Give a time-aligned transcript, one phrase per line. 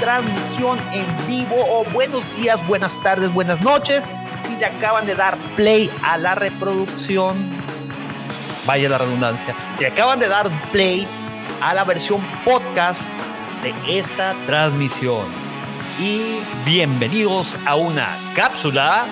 [0.00, 4.08] transmisión en vivo o buenos días, buenas tardes, buenas noches.
[4.40, 7.36] Si le acaban de dar play a la reproducción,
[8.66, 11.06] vaya la redundancia, si acaban de dar play
[11.60, 13.12] a la versión podcast
[13.62, 15.26] de esta transmisión.
[15.98, 19.06] Y bienvenidos a una cápsula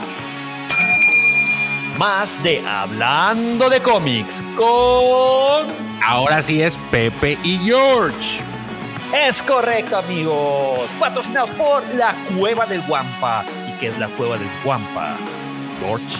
[1.98, 5.66] más de Hablando de cómics con...
[6.02, 8.49] Ahora sí es Pepe y George.
[9.14, 10.90] Es correcto, amigos.
[11.00, 13.44] Patrocinados por la Cueva del Guampa.
[13.68, 15.18] ¿Y qué es la Cueva del Guampa?
[15.80, 16.18] George.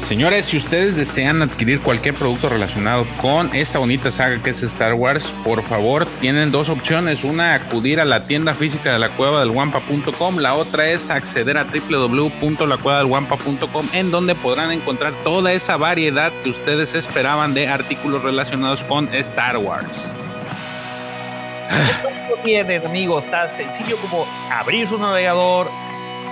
[0.00, 4.94] Señores, si ustedes desean adquirir cualquier producto relacionado con esta bonita saga que es Star
[4.94, 7.22] Wars, por favor, tienen dos opciones.
[7.24, 10.38] Una, acudir a la tienda física de la cueva del guampa.com.
[10.38, 16.94] La otra es acceder a www.lacuevadelguampa.com en donde podrán encontrar toda esa variedad que ustedes
[16.94, 20.14] esperaban de artículos relacionados con Star Wars.
[21.68, 22.08] Esto
[22.42, 25.68] tienen, amigos, tan sencillo como abrir su navegador,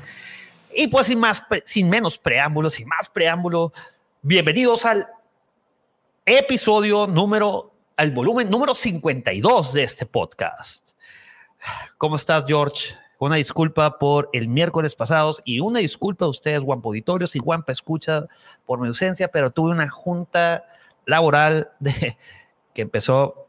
[0.72, 3.72] Y pues sin más, sin menos preámbulos, sin más preámbulo,
[4.22, 5.08] bienvenidos al
[6.25, 10.92] episodio número, al volumen número 52 de este podcast.
[11.98, 12.94] ¿Cómo estás, George?
[13.20, 17.70] Una disculpa por el miércoles pasados y una disculpa a ustedes, Guampa Auditorios y Guampa
[17.70, 18.24] Escucha,
[18.64, 20.64] por mi ausencia, pero tuve una junta
[21.04, 22.16] laboral de,
[22.72, 23.46] que empezó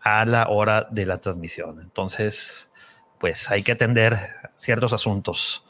[0.00, 1.80] a la hora de la transmisión.
[1.80, 2.70] Entonces,
[3.18, 4.16] pues hay que atender
[4.54, 5.64] ciertos asuntos.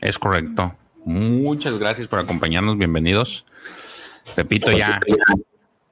[0.00, 0.74] Es correcto.
[1.04, 2.78] Muchas gracias por acompañarnos.
[2.78, 3.44] Bienvenidos.
[4.34, 5.00] Pepito ya.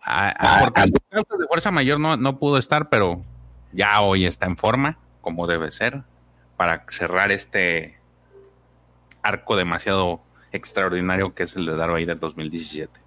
[0.01, 3.23] A, por de fuerza mayor no, no pudo estar, pero
[3.77, 6.03] ya hoy está en forma, como debe ser,
[6.57, 7.99] para cerrar este
[9.23, 10.21] arco demasiado
[10.51, 13.01] extraordinario que es el de Darth Vader 2017.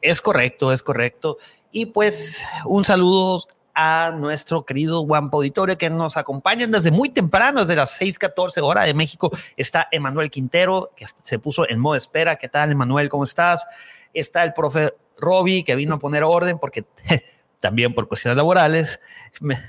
[0.00, 1.36] Es correcto, es correcto.
[1.70, 7.60] Y pues un saludo a nuestro querido Guampa Auditorio que nos acompañan desde muy temprano,
[7.60, 9.30] desde las 6:14 hora de México.
[9.56, 12.36] Está Emanuel Quintero, que se puso en modo espera.
[12.36, 13.10] ¿Qué tal, Emanuel?
[13.10, 13.66] ¿Cómo estás?
[14.14, 16.84] Está el profe Robbie, que vino a poner orden porque
[17.60, 19.00] también por cuestiones laborales,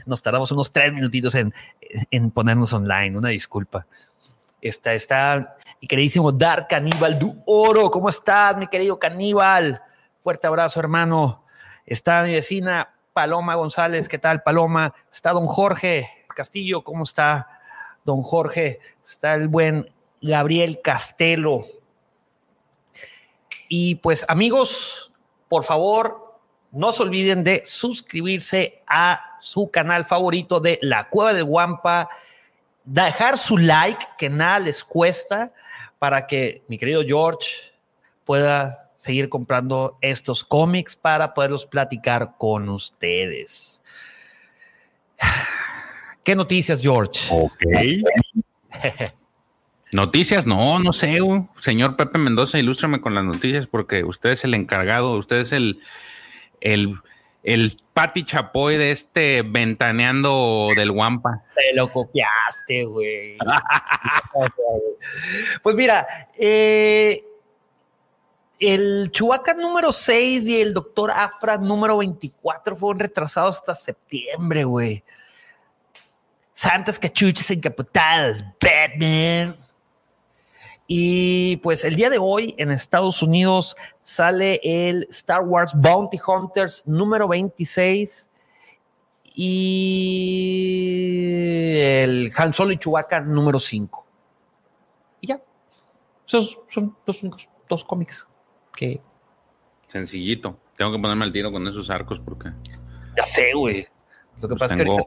[0.05, 1.53] nos tardamos unos tres minutitos en,
[2.09, 3.85] en ponernos online, una disculpa.
[4.61, 7.89] Está, está mi queridísimo Dark Caníbal du Oro.
[7.89, 9.81] ¿Cómo estás, mi querido Caníbal?
[10.19, 11.43] Fuerte abrazo, hermano.
[11.85, 14.07] Está mi vecina Paloma González.
[14.07, 14.93] ¿Qué tal, Paloma?
[15.11, 16.83] Está don Jorge Castillo.
[16.83, 17.47] ¿Cómo está,
[18.05, 18.79] don Jorge?
[19.03, 19.91] Está el buen
[20.21, 21.65] Gabriel Castelo.
[23.67, 25.11] Y pues, amigos,
[25.49, 26.30] por favor,
[26.71, 32.09] no se olviden de suscribirse a su canal favorito de La Cueva del Guampa,
[32.85, 35.51] dejar su like, que nada les cuesta,
[35.99, 37.47] para que mi querido George
[38.23, 43.83] pueda seguir comprando estos cómics para poderlos platicar con ustedes.
[46.23, 47.19] ¿Qué noticias, George?
[47.29, 47.63] Ok.
[49.91, 51.19] Noticias, no, no sé,
[51.59, 55.81] señor Pepe Mendoza, ilústrame con las noticias porque usted es el encargado, usted es el,
[56.61, 56.95] el,
[57.43, 61.43] el Pati Chapoy de este ventaneando del Guampa.
[61.55, 63.37] Te lo copiaste, güey.
[65.63, 66.07] pues mira,
[66.37, 67.23] eh,
[68.59, 75.03] el Chubaca número 6 y el Doctor Afra número 24 fueron retrasados hasta septiembre, güey.
[76.53, 79.57] Santas cachuchas encapotadas, Batman.
[80.93, 86.85] Y pues el día de hoy en Estados Unidos sale el Star Wars Bounty Hunters
[86.85, 88.29] número 26
[89.33, 90.57] y
[91.79, 94.05] el Han Solo y Chewbacca número 5.
[95.21, 95.41] Y ya.
[96.27, 98.27] Esos son los únicos dos cómics
[98.75, 98.99] que...
[99.87, 100.59] Sencillito.
[100.75, 102.51] Tengo que ponerme al tiro con esos arcos porque...
[103.15, 103.87] Ya sé, güey.
[104.41, 104.97] Lo que pasa es que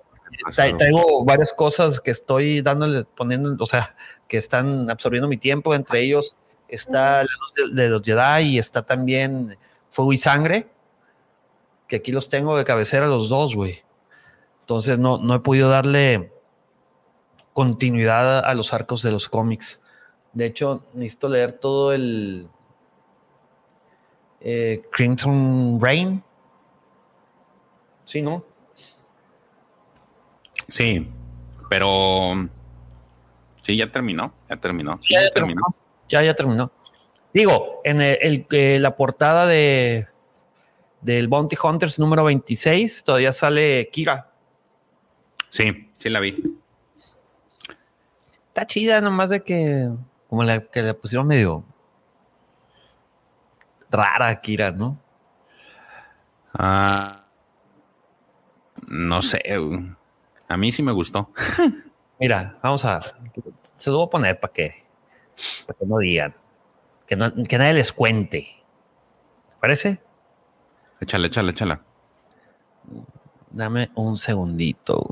[0.54, 3.94] Traigo varias cosas que estoy dándole, poniendo, o sea,
[4.28, 5.74] que están absorbiendo mi tiempo.
[5.74, 6.36] Entre ellos
[6.68, 9.56] está la luz de, los Jedi y está también
[9.90, 10.68] Fuego y Sangre,
[11.88, 13.82] que aquí los tengo de cabecera los dos, güey.
[14.60, 16.32] Entonces no, no he podido darle
[17.52, 19.80] continuidad a los arcos de los cómics.
[20.32, 22.48] De hecho, necesito leer todo el
[24.40, 26.22] eh, Crimson Rain.
[28.04, 28.44] Sí, ¿no?
[30.68, 31.08] Sí,
[31.68, 32.48] pero
[33.62, 34.98] sí, ya terminó, ya terminó.
[35.02, 35.62] ya, terminó.
[36.08, 36.70] Ya, ya terminó.
[37.32, 38.46] Digo, en el,
[38.80, 40.08] la portada de
[41.00, 44.30] del Bounty Hunters número 26 todavía sale Kira.
[45.50, 46.42] Sí, sí la vi.
[48.48, 49.90] Está chida, nomás de que
[50.28, 51.64] como la que le pusieron medio
[53.90, 54.98] rara Kira, ¿no?
[56.52, 57.24] Ah,
[58.86, 59.42] no sé.
[60.48, 61.30] A mí sí me gustó.
[62.18, 63.00] Mira, vamos a.
[63.76, 64.84] Se lo voy a poner para que,
[65.66, 66.34] para que no digan.
[67.06, 68.62] Que, no, que nadie les cuente.
[69.50, 70.00] ¿Te parece?
[71.00, 71.78] Échale, échale, échale.
[73.50, 75.04] Dame un segundito.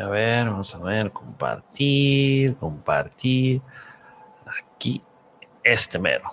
[0.00, 3.62] A ver, vamos a ver, compartir, compartir.
[4.46, 5.02] Aquí,
[5.64, 6.30] este mero.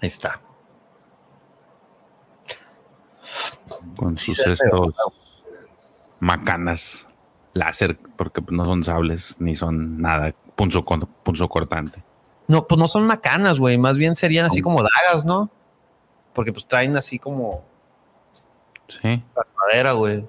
[0.00, 0.40] Ahí está.
[3.96, 4.94] Con sus estos
[6.20, 7.08] macanas
[7.52, 12.02] láser, porque no son sables ni son nada, punzo, punzo cortante.
[12.48, 13.76] No, pues no son macanas, güey.
[13.78, 15.50] Más bien serían así como dagas, ¿no?
[16.32, 17.64] Porque pues traen así como.
[18.88, 19.22] Sí.
[19.34, 20.26] Agarradera, güey.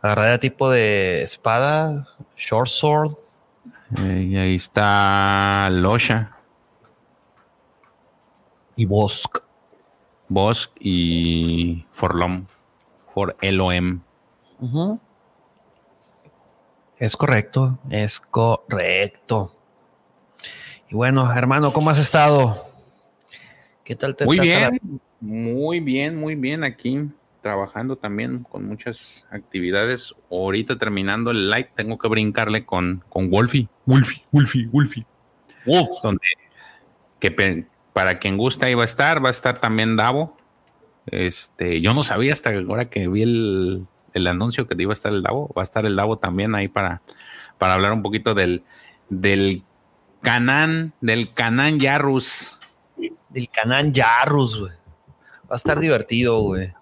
[0.00, 2.06] Agarradera tipo de espada,
[2.36, 3.12] short sword.
[3.98, 6.36] Eh, y ahí está Losha.
[8.76, 9.45] Y Bosk.
[10.28, 12.46] Bosk y Forlom.
[13.12, 14.00] For LOM.
[16.98, 19.52] Es correcto, es correcto.
[20.88, 22.54] Y bueno, hermano, ¿cómo has estado?
[23.84, 27.10] ¿Qué tal te Muy bien, muy bien, muy bien aquí
[27.46, 30.16] trabajando también con muchas actividades.
[30.30, 35.06] Ahorita terminando el live, tengo que brincarle con, con Wolfie, Wolfie, Wolfie, Wolfie.
[35.64, 35.88] Wolf.
[36.02, 36.26] Donde,
[37.20, 37.30] que
[37.96, 40.36] para quien gusta iba a estar, va a estar también Davo.
[41.06, 45.14] Este, yo no sabía hasta ahora que vi el, el anuncio que iba a estar
[45.14, 47.00] el Davo, va a estar el Davo también ahí para,
[47.56, 48.64] para hablar un poquito del,
[49.08, 49.62] del
[50.20, 52.58] Canán, del Canán Yarrus.
[53.30, 54.72] Del Canán Yarrus, güey.
[55.50, 56.74] Va a estar divertido, güey.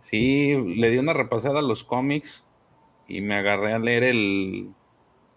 [0.00, 2.44] Sí, le di una repasada a los cómics
[3.06, 4.70] y me agarré a leer el.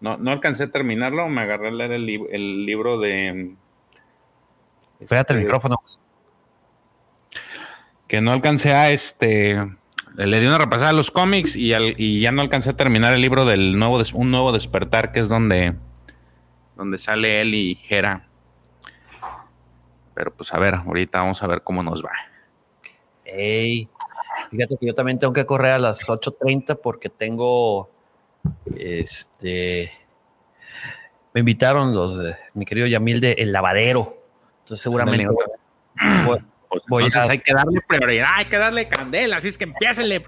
[0.00, 3.54] No, no alcancé a terminarlo, me agarré a leer el, el libro de.
[5.02, 5.82] Espérate el este, micrófono.
[8.08, 9.58] Que no alcancé a este.
[10.16, 13.22] Le di una repasada a los cómics y, y ya no alcancé a terminar el
[13.22, 15.74] libro del nuevo un nuevo despertar, que es donde
[16.76, 18.28] donde sale él y Jera.
[20.14, 22.12] Pero pues a ver, ahorita vamos a ver cómo nos va.
[23.24, 23.88] Ey,
[24.50, 27.90] fíjate que yo también tengo que correr a las 8.30 porque tengo,
[28.76, 29.90] este,
[31.32, 34.21] me invitaron los de mi querido Yamil de El Lavadero.
[34.62, 35.26] Entonces seguramente
[36.88, 40.24] pues, hay que darle prioridad, hay que darle candela, así es que empiécenle.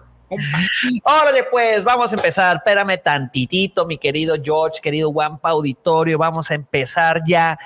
[1.05, 2.57] Órale, pues, vamos a empezar.
[2.57, 6.19] Espérame tantitito, mi querido George, querido Wampa Auditorio.
[6.19, 7.59] Vamos a empezar ya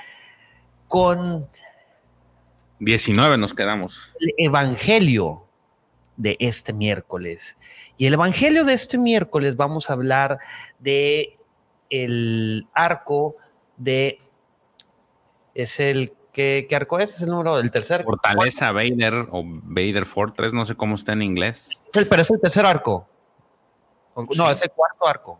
[0.87, 1.49] con
[2.79, 4.11] 19 nos quedamos.
[4.19, 5.45] El Evangelio
[6.15, 7.57] de este miércoles.
[7.97, 10.37] Y el Evangelio de este miércoles vamos a hablar
[10.79, 11.37] de
[11.89, 13.35] el arco
[13.77, 14.19] de
[15.53, 17.15] es el ¿Qué, arco es?
[17.15, 18.05] ¿Es el número del tercer?
[18.05, 21.69] Fortaleza Vader o Vader Fortress, no sé cómo está en inglés.
[21.91, 23.05] pero es el tercer arco.
[24.37, 25.39] No, es el cuarto arco.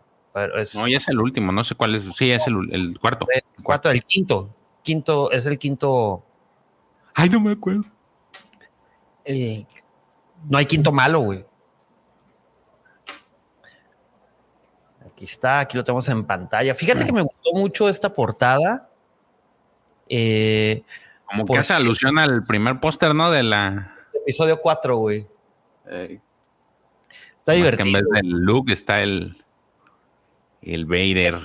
[0.74, 2.04] no, ya es el último, no sé cuál es.
[2.14, 3.26] Sí, es el, cuarto.
[3.30, 4.54] El cuarto, el quinto.
[4.82, 6.22] Quinto, es el quinto.
[7.14, 7.84] Ay, no me acuerdo.
[9.26, 11.46] no hay quinto malo, güey.
[15.06, 16.74] Aquí está, aquí lo tenemos en pantalla.
[16.74, 18.89] Fíjate que me gustó mucho esta portada
[20.10, 20.82] eh,
[21.24, 23.30] Como que hace alusión al primer póster, ¿no?
[23.30, 23.94] De la.
[24.12, 25.26] Episodio 4, güey.
[27.38, 27.86] está divertido.
[27.86, 29.42] en vez del Luke está el.
[30.62, 31.38] El Vader.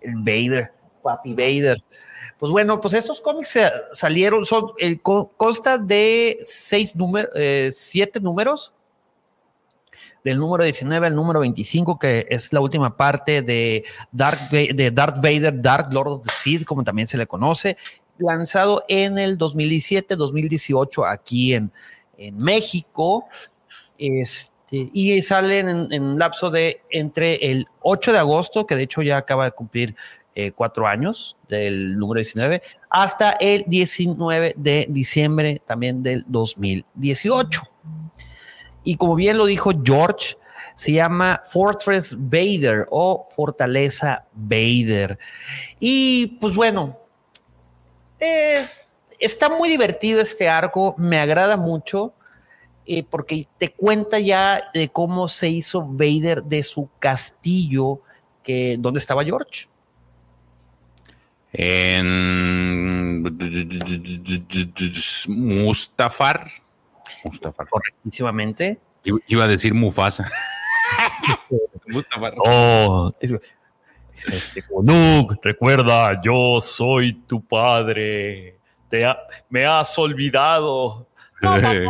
[0.00, 0.72] El Vader,
[1.02, 1.82] Papi Vader.
[2.38, 3.58] Pues bueno, pues estos cómics
[3.92, 8.72] salieron, son, eh, consta de seis números, eh, siete números,
[10.26, 15.18] del número 19 al número 25, que es la última parte de Dark, de Darth
[15.18, 17.76] Vader, Dark Lord of the Sith, como también se le conoce,
[18.18, 21.70] lanzado en el 2017-2018 aquí en,
[22.18, 23.26] en México.
[23.98, 24.50] Este,
[24.92, 29.18] y sale en, en, lapso de entre el 8 de agosto, que de hecho ya
[29.18, 29.94] acaba de cumplir
[30.34, 37.62] eh, cuatro años del número 19, hasta el 19 de diciembre también del 2018.
[38.86, 40.36] Y como bien lo dijo George,
[40.76, 45.18] se llama Fortress Vader o Fortaleza Vader.
[45.80, 46.96] Y pues bueno,
[48.20, 48.64] eh,
[49.18, 52.14] está muy divertido este arco, me agrada mucho.
[52.88, 58.00] Eh, porque te cuenta ya de cómo se hizo Vader de su castillo,
[58.44, 59.66] que ¿dónde estaba George?
[61.52, 63.24] En
[65.26, 66.65] Mustafar.
[67.26, 67.68] Mustafar.
[67.68, 68.78] Correctísimamente.
[69.28, 70.28] Iba a decir Mufasa.
[71.86, 72.34] Mustafar.
[72.38, 74.64] Oh, este,
[75.42, 78.58] recuerda, yo soy tu padre.
[78.88, 79.04] Te
[79.48, 81.06] me has olvidado.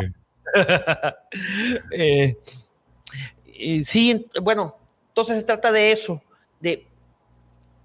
[3.59, 4.76] Eh, sí, bueno,
[5.09, 6.23] entonces se trata de eso,
[6.61, 6.87] de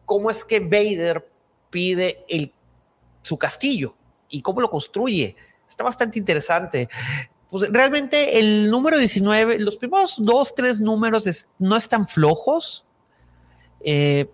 [0.06, 1.28] cómo es que Vader
[1.70, 2.54] pide el,
[3.22, 3.96] su castillo
[4.30, 5.36] y cómo lo construye.
[5.68, 6.90] Está bastante interesante.
[7.52, 12.86] Pues realmente el número 19, los primeros dos, tres números no están flojos,
[13.82, 14.28] eh,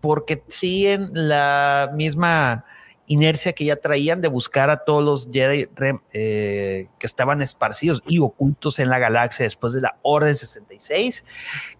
[0.00, 2.64] porque siguen la misma
[3.06, 5.68] inercia que ya traían de buscar a todos los Jedi
[6.12, 11.24] eh, que estaban esparcidos y ocultos en la galaxia después de la Orden 66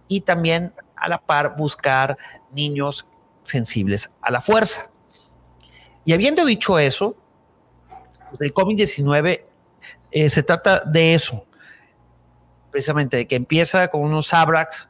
[0.07, 2.17] y también a la par buscar
[2.53, 3.09] niños
[3.43, 4.89] sensibles a la fuerza.
[6.05, 7.17] Y habiendo dicho eso,
[8.29, 9.50] pues, el COVID-19
[10.11, 11.45] eh, se trata de eso,
[12.71, 14.89] precisamente de que empieza con unos Sabrax,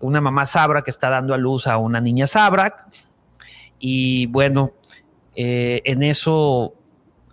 [0.00, 2.86] una mamá Sabra que está dando a luz a una niña Sabrak,
[3.78, 4.72] y bueno,
[5.34, 6.74] eh, en eso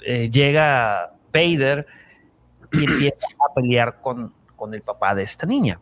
[0.05, 1.85] eh, llega Vader
[2.73, 4.33] y empieza a pelear con,
[4.73, 5.79] el papá de esta niña,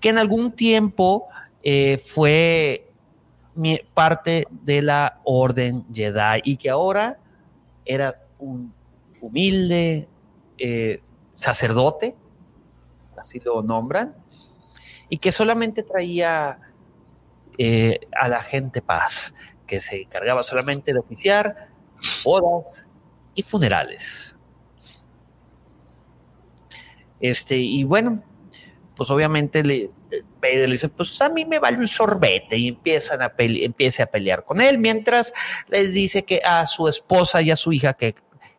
[0.00, 1.28] que en algún tiempo
[2.06, 2.90] fue
[3.92, 7.18] parte de la Orden Jedi y que ahora
[7.84, 8.72] era un
[9.20, 10.08] humilde
[11.36, 12.16] sacerdote,
[13.16, 14.14] así lo nombran,
[15.08, 16.58] y que solamente traía
[18.20, 19.34] a la gente paz
[19.66, 21.68] que se encargaba solamente de oficiar
[22.24, 22.86] bodas
[23.34, 24.36] y funerales.
[27.20, 28.22] Este, y bueno,
[28.94, 29.90] pues obviamente le,
[30.42, 34.60] le dice, pues a mí me vale un sorbete y empiezan a a pelear con
[34.60, 35.32] él, mientras
[35.68, 38.14] les dice que a su esposa y a su hija que,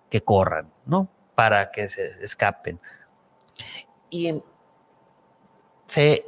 [0.10, 1.10] que corran, ¿no?
[1.36, 2.80] Para que se escapen.
[4.10, 4.42] Y
[5.88, 6.26] se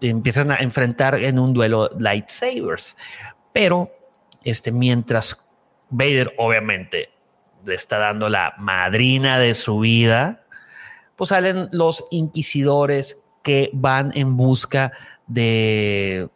[0.00, 2.96] empiezan a enfrentar en un duelo lightsabers.
[3.52, 3.90] Pero
[4.42, 5.38] este, mientras
[5.90, 7.10] Vader obviamente
[7.64, 10.44] le está dando la madrina de su vida,
[11.16, 14.92] pues salen los inquisidores que van en busca
[15.26, 16.28] de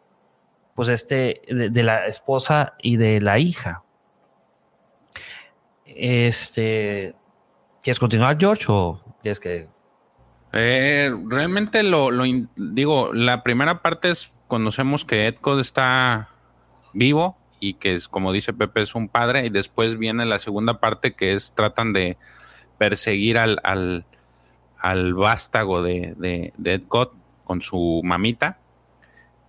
[0.75, 3.83] pues este de, la esposa y de la hija.
[5.85, 7.15] Este
[7.83, 9.67] ¿Quieres continuar, George, o quieres que
[10.51, 12.23] eh, realmente lo, lo
[12.55, 16.29] digo, la primera parte es conocemos que Edcod está
[16.93, 20.79] vivo y que es, como dice Pepe, es un padre, y después viene la segunda
[20.79, 22.17] parte que es, tratan de
[22.77, 24.05] perseguir al, al,
[24.79, 28.59] al vástago de, de, Ed con su mamita.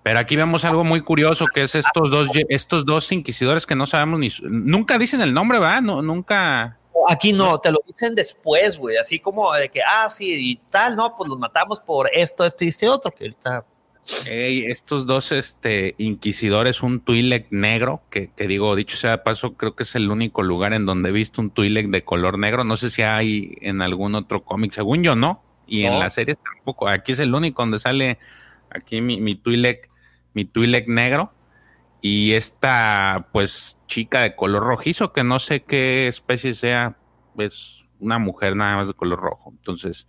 [0.02, 3.86] Pero aquí vemos algo muy curioso, que es estos dos, estos dos inquisidores que no
[3.86, 4.30] sabemos ni...
[4.42, 5.82] Nunca dicen el nombre, ¿verdad?
[5.82, 6.79] No, nunca...
[7.08, 10.96] Aquí no, te lo dicen después, güey, así como de que, ah, sí, y tal,
[10.96, 13.64] no, pues los matamos por esto, esto y este otro, que ahorita
[14.26, 19.84] estos dos este, inquisidores, un Twi'lek negro, que, digo, dicho sea de paso, creo que
[19.84, 22.64] es el único lugar en donde he visto un Twi'lek de color negro.
[22.64, 26.36] No sé si hay en algún otro cómic, según yo no, y en la serie
[26.36, 26.88] tampoco.
[26.88, 28.18] Aquí es el único donde sale
[28.70, 29.88] aquí mi, mi Twi'lek,
[30.34, 31.32] mi Twi'lek negro.
[32.00, 36.96] Y esta, pues, chica de color rojizo, que no sé qué especie sea,
[37.38, 39.50] es una mujer nada más de color rojo.
[39.50, 40.08] Entonces,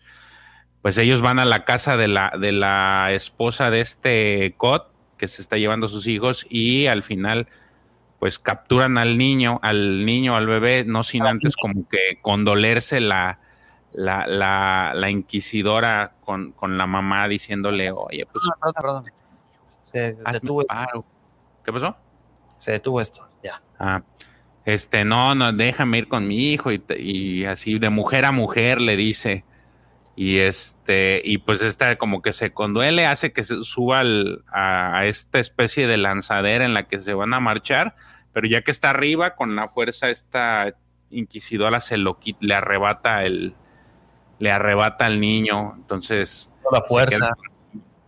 [0.82, 4.84] pues ellos van a la casa de la, de la esposa de este Cod,
[5.18, 7.48] que se está llevando a sus hijos, y al final,
[8.20, 13.40] pues capturan al niño, al niño, al bebé, no sin antes como que condolerse la,
[13.94, 18.46] la, la, inquisidora con, la mamá diciéndole, oye, pues.
[18.60, 19.06] perdón, perdón.
[19.84, 20.64] Se detuvo.
[21.64, 21.96] ¿Qué pasó?
[22.58, 23.62] Se detuvo esto, ya.
[23.80, 24.04] Ah,
[24.66, 28.80] este, no, no, déjame ir con mi hijo, y, y así de mujer a mujer
[28.80, 29.44] le dice
[30.16, 34.04] y este, y pues esta como que se conduele, hace que se suba
[34.52, 37.96] a, esta especie de lanzadera en la que se van a marchar,
[38.34, 40.76] pero ya que está arriba, con la fuerza, esta
[41.10, 43.56] inquisidora se lo le arrebata el,
[44.40, 45.74] le arrebata al niño.
[45.76, 46.52] Entonces.
[46.72, 47.32] La fuerza.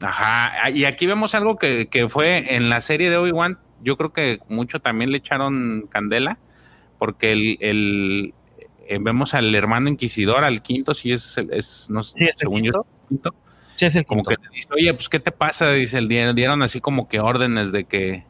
[0.04, 0.70] Ajá.
[0.70, 3.60] Y aquí vemos algo que, que fue en la serie de Obi-Wan.
[3.82, 6.40] Yo creo que mucho también le echaron candela,
[7.00, 8.34] porque el, el,
[8.88, 13.34] eh, vemos al hermano inquisidor, al quinto, si es, es no sé, según yo, quinto.
[13.76, 15.72] Sí, es el como que dice, oye, pues, ¿qué te pasa?
[15.72, 18.26] Dice, el dieron así como que órdenes de que,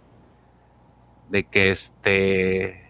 [1.29, 2.83] de que este,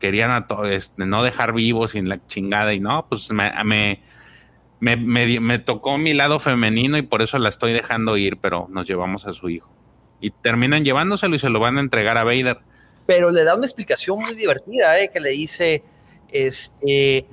[0.00, 4.02] querían a este, no dejar vivos sin la chingada y no, pues me, me,
[4.96, 8.86] me, me, tocó mi lado femenino y por eso la estoy dejando ir, pero nos
[8.86, 9.70] llevamos a su hijo.
[10.20, 12.58] Y terminan llevándoselo y se lo van a entregar a Vader.
[13.06, 15.10] Pero le da una explicación muy divertida, ¿eh?
[15.12, 15.82] que le dice,
[16.30, 17.26] este,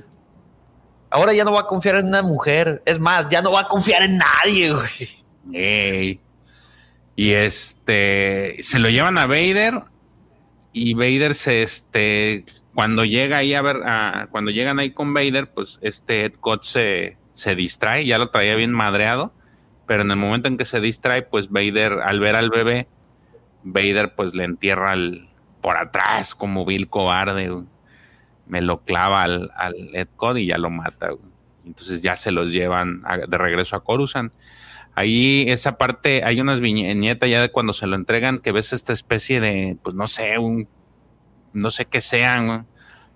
[1.12, 2.82] Ahora ya no va a confiar en una mujer.
[2.86, 6.22] Es más, ya no va a confiar en nadie, güey.
[7.18, 9.84] Y este se lo llevan a Vader.
[10.72, 13.78] Y Vader se este cuando llega ahí a ver,
[14.32, 18.56] cuando llegan ahí con Vader, pues este Ed Cott se, se distrae, ya lo traía
[18.56, 19.34] bien madreado,
[19.86, 22.88] pero en el momento en que se distrae, pues Vader, al ver al bebé,
[23.64, 25.30] Vader pues le entierra al,
[25.62, 27.64] por atrás como vil cobarde,
[28.48, 31.10] me lo clava al, al Ed Cod y ya lo mata.
[31.66, 34.34] Entonces ya se los llevan de regreso a Coruscant.
[34.94, 38.92] Ahí esa parte, hay unas viñetas ya de cuando se lo entregan que ves esta
[38.92, 40.68] especie de, pues no sé, un,
[41.54, 42.68] no sé qué sean,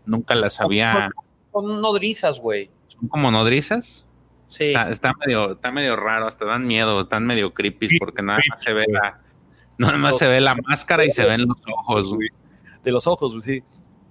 [0.05, 1.07] nunca las había.
[1.51, 2.72] Son nodrizas, güey.
[2.99, 4.05] Son como nodrizas.
[4.47, 4.73] Sí.
[4.89, 8.73] Está, medio, está medio raro, hasta dan miedo, están medio creepy porque nada más se
[8.73, 9.19] ve la,
[9.77, 12.29] nada más se ve la máscara y se ven los ojos, güey.
[12.83, 13.63] De los ojos, güey, sí.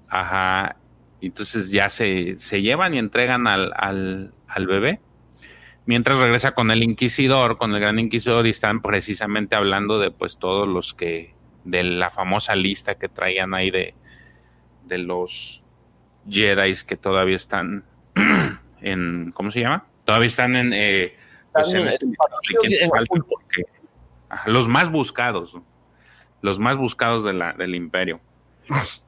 [0.08, 0.76] Ajá.
[1.20, 5.00] Entonces ya se, se llevan y entregan al, al, al, bebé.
[5.86, 10.38] Mientras regresa con el inquisidor, con el gran inquisidor, y están precisamente hablando de pues
[10.38, 13.94] todos los que, de la famosa lista que traían ahí de,
[14.84, 15.62] de los
[16.28, 17.84] Jedi que todavía están
[18.84, 19.86] en, ¿cómo se llama?
[20.04, 21.16] Todavía están en, eh,
[21.52, 22.06] pues en este
[24.46, 25.56] los más buscados,
[26.42, 28.20] los más buscados de la, del imperio.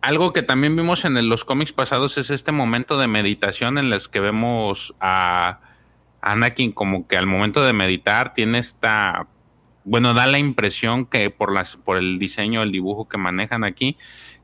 [0.00, 4.08] Algo que también vimos en los cómics pasados es este momento de meditación en los
[4.08, 5.60] que vemos a
[6.22, 9.26] Anakin como que al momento de meditar tiene esta,
[9.84, 13.98] bueno, da la impresión que por las, por el diseño, el dibujo que manejan aquí,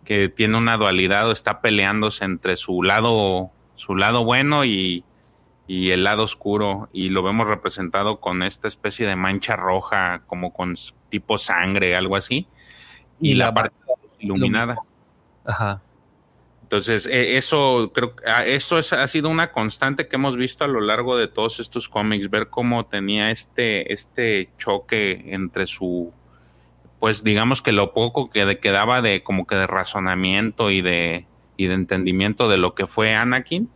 [0.07, 5.05] que tiene una dualidad o está peleándose entre su lado, su lado bueno y,
[5.67, 10.53] y el lado oscuro y lo vemos representado con esta especie de mancha roja como
[10.53, 10.77] con
[11.09, 12.47] tipo sangre, algo así,
[13.21, 13.79] y, la, parte
[14.21, 14.77] iluminada.
[15.45, 15.83] Ajá.
[16.63, 20.69] Entonces, e, eso creo ah, eso es, ha sido una constante que hemos visto a
[20.69, 26.13] lo largo de todos estos cómics, ver cómo tenía este, este choque entre su,
[26.99, 31.67] pues digamos que lo poco que quedaba de como que de razonamiento y de, y
[31.67, 33.69] de entendimiento de lo que fue Anakin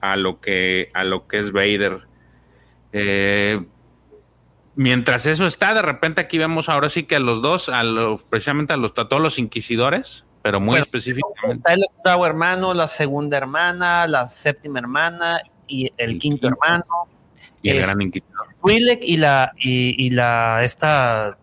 [0.00, 2.02] a lo que, a lo que es Vader.
[2.92, 3.60] Eh,
[4.74, 7.82] mientras eso está, de repente aquí vemos ahora sí que a los dos, a
[8.30, 11.52] precisamente a, los, todos los inquisidores, pero muy específicamente.
[11.52, 16.84] Está el octavo hermano, la segunda hermana, la séptima hermana y el, quinto, hermano.
[17.60, 18.48] Y el gran inquisidor.
[18.62, 21.38] Twi'lek y la, y, y, la, esta,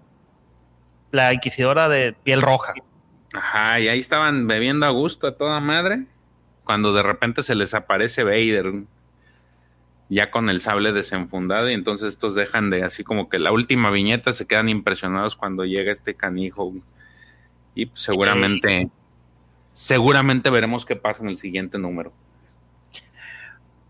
[1.11, 2.73] la inquisidora de piel roja.
[3.33, 6.05] Ajá, y ahí estaban bebiendo a gusto a toda madre
[6.63, 8.83] cuando de repente se les aparece Vader
[10.09, 13.89] ya con el sable desenfundado y entonces estos dejan de así como que la última
[13.89, 16.73] viñeta se quedan impresionados cuando llega este canijo
[17.73, 18.89] y seguramente
[19.73, 22.13] seguramente veremos qué pasa en el siguiente número.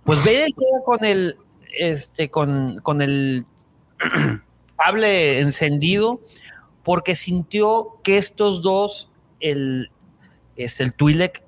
[0.03, 1.37] Pues Vader queda con el
[1.71, 3.45] este con, con el
[4.83, 6.21] sable encendido
[6.85, 9.91] porque sintió que estos dos el
[10.55, 11.43] es el Twi'lek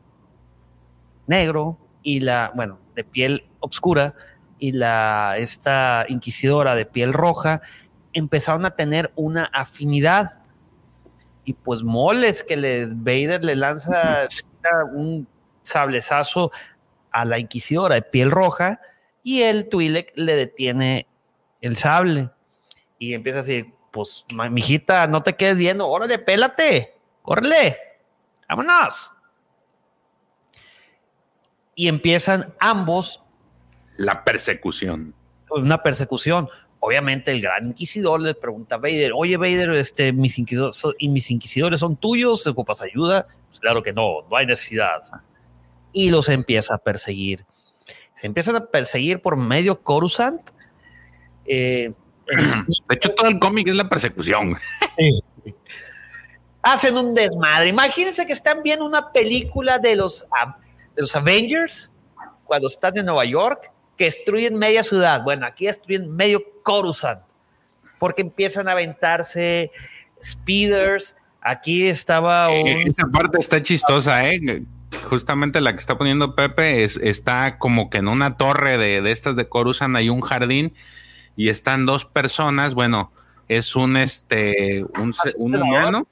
[1.28, 4.16] negro y la, bueno, de piel oscura
[4.58, 7.62] y la, esta inquisidora de piel roja
[8.14, 10.42] empezaron a tener una afinidad.
[11.46, 14.28] Y pues moles que les Vader le lanza
[14.94, 15.28] un
[15.62, 16.52] sablezazo
[17.12, 18.80] a la inquisidora de piel roja
[19.22, 21.08] y el Twi'lek le detiene
[21.62, 22.32] el sable
[23.00, 27.78] y empieza a decir, pues mijita, no te quedes viendo, órale, pélate, córrele,
[28.48, 29.12] vámonos
[31.78, 33.24] y empiezan ambos.
[33.96, 35.14] La persecución.
[35.50, 36.50] Una persecución.
[36.80, 41.30] Obviamente el gran inquisidor le pregunta a Vader, oye Vader, este, mis inquisidores, ¿y mis
[41.32, 42.46] inquisidores son tuyos?
[42.48, 43.28] ¿Ocupas ayuda?
[43.48, 45.02] Pues claro que no, no hay necesidad.
[45.94, 47.46] Y los empieza a perseguir.
[48.16, 50.50] Se empiezan a perseguir por medio Coruscant.
[51.46, 51.94] Eh,
[52.28, 54.58] de hecho, todo el cómic es la persecución.
[56.62, 57.70] Hacen un desmadre.
[57.70, 60.28] Imagínense que están viendo una película de los
[60.96, 61.92] de los Avengers,
[62.44, 65.24] cuando están en Nueva York, que destruyen media ciudad.
[65.24, 67.22] Bueno, aquí destruyen medio Coruscant,
[68.00, 69.72] porque empiezan a aventarse
[70.22, 71.16] speeders.
[71.40, 74.66] Aquí estaba eh, Esa parte está chistosa, ¿eh?
[75.10, 79.12] Justamente la que está poniendo Pepe es, está como que en una torre de, de
[79.12, 80.74] estas de Coruscant hay un jardín
[81.38, 83.14] y están dos personas, bueno,
[83.48, 86.08] es un este un, un humano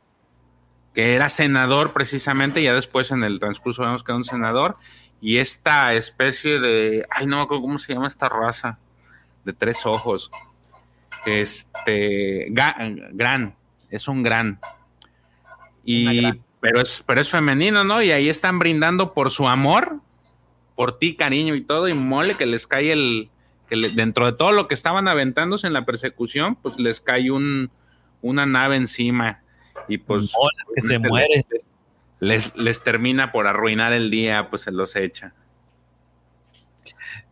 [0.94, 4.78] que era senador precisamente, ya después en el transcurso vemos que era un senador,
[5.20, 8.80] y esta especie de, ay, no me acuerdo cómo se llama esta raza,
[9.44, 10.32] de tres ojos,
[11.26, 13.56] este, gran,
[13.90, 14.60] es un gran,
[15.84, 18.02] y, pero es, pero es femenino, ¿no?
[18.02, 20.00] Y ahí están brindando por su amor,
[20.76, 23.30] por ti, cariño y todo, y mole que les cae el,
[23.67, 27.71] que dentro de todo lo que estaban aventándose en la persecución, pues les cae un,
[28.21, 29.41] una nave encima
[29.88, 30.34] y pues
[30.75, 31.43] que se muere.
[32.19, 35.34] Les, les, termina por arruinar el día, pues se los echa.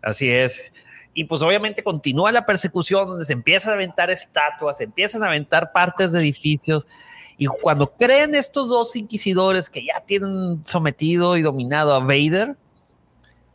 [0.01, 0.71] Así es.
[1.13, 5.27] Y pues obviamente continúa la persecución donde se empiezan a aventar estatuas, se empiezan a
[5.27, 6.87] aventar partes de edificios.
[7.37, 12.55] Y cuando creen estos dos inquisidores que ya tienen sometido y dominado a Vader,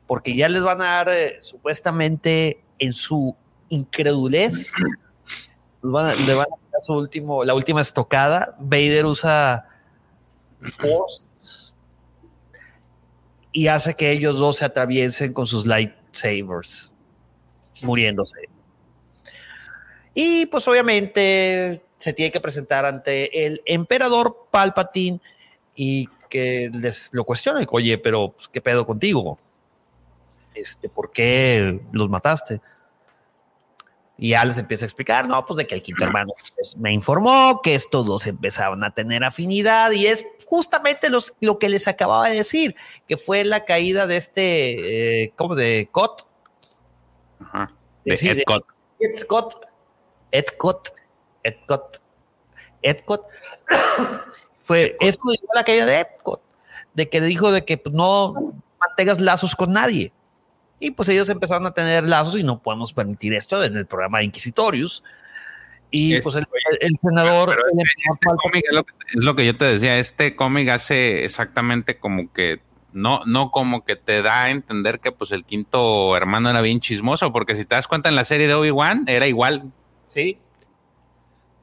[0.07, 3.35] porque ya les van a dar eh, supuestamente en su
[3.69, 4.73] incredulez,
[5.83, 8.57] le van a dar su último, la última estocada.
[8.59, 9.67] Vader usa
[10.79, 11.31] Force
[13.53, 16.93] y hace que ellos dos se atraviesen con sus lightsabers
[17.83, 18.41] muriéndose.
[20.15, 25.21] Y pues obviamente se tiene que presentar ante el emperador Palpatine
[25.75, 29.39] y que les lo cuestiona, oye, pero pues, ¿qué pedo contigo?
[30.61, 32.61] Este, ¿Por qué los mataste?
[34.17, 36.93] Y ya les empieza a explicar, no, pues de que el quinto hermano pues, me
[36.93, 41.87] informó que estos dos empezaban a tener afinidad y es justamente los, lo que les
[41.89, 42.75] acababa de decir,
[43.07, 45.55] que fue la caída de este, eh, ¿cómo?
[45.55, 46.29] De Cot,
[47.41, 47.73] Ajá.
[48.05, 48.65] De Edcott.
[49.01, 49.67] Edcott.
[50.33, 50.89] Edcott.
[51.43, 52.03] Edcott.
[52.83, 53.27] Edcott.
[54.63, 56.43] Fue, eso fue la caída de Edcott.
[56.93, 58.35] De que dijo de que pues, no
[58.79, 60.13] mantengas lazos con nadie.
[60.81, 64.19] Y pues ellos empezaron a tener lazos y no podemos permitir esto en el programa
[64.19, 65.03] de Inquisitorius.
[65.91, 66.45] Y pues el,
[67.01, 67.51] senador...
[67.51, 68.71] Este, este
[69.15, 72.61] es lo que yo te decía, este cómic hace exactamente como que
[72.93, 76.81] no, no como que te da a entender que pues el quinto hermano era bien
[76.81, 79.73] chismoso, porque si te das cuenta en la serie de Obi-Wan era igual.
[80.13, 80.39] Sí.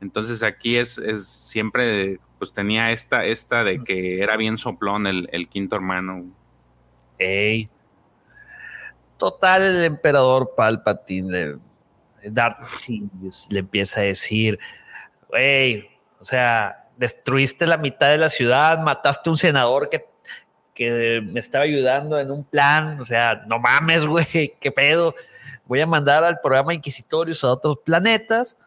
[0.02, 5.48] Entonces aquí es, es siempre, pues tenía esta, esta de que era bien soplón el,
[5.50, 6.26] quinto hermano.
[7.18, 7.70] Ey.
[9.18, 11.58] Total, el emperador Palpatine
[12.24, 12.60] Darth
[13.50, 14.60] le empieza a decir,
[15.30, 15.88] wey,
[16.20, 20.06] o sea, destruiste la mitad de la ciudad, mataste a un senador que
[20.76, 25.16] que me estaba ayudando en un plan, o sea, no mames, güey, qué pedo.
[25.66, 28.58] Voy a mandar al programa Inquisitorios a otros planetas.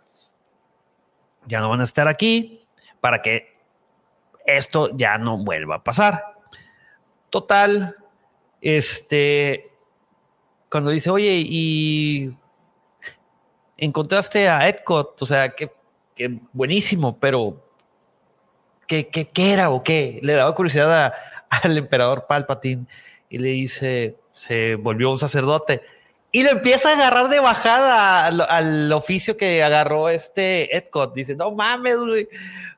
[1.47, 2.67] Ya no van a estar aquí
[3.01, 3.57] para que
[4.45, 6.25] esto ya no vuelva a pasar.
[7.31, 7.95] Total,
[8.61, 9.68] este,
[10.71, 12.35] cuando dice, oye, y
[13.77, 15.71] encontraste a Epcot, o sea, que,
[16.53, 17.65] buenísimo, pero
[18.87, 20.19] ¿qué, qué, qué era o qué?
[20.23, 21.15] Le daba curiosidad
[21.51, 22.87] al emperador Palpatine
[23.31, 25.83] y le dice, se volvió un sacerdote.
[26.31, 31.15] Y le empieza a agarrar de bajada al, oficio que agarró este Edcott.
[31.15, 31.97] Dice, no mames,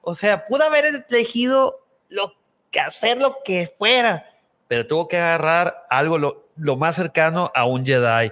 [0.03, 2.33] O sea, pudo haber elegido lo
[2.71, 4.30] que hacer lo que fuera,
[4.71, 8.31] pero tuvo que agarrar algo lo, lo más cercano a un Jedi.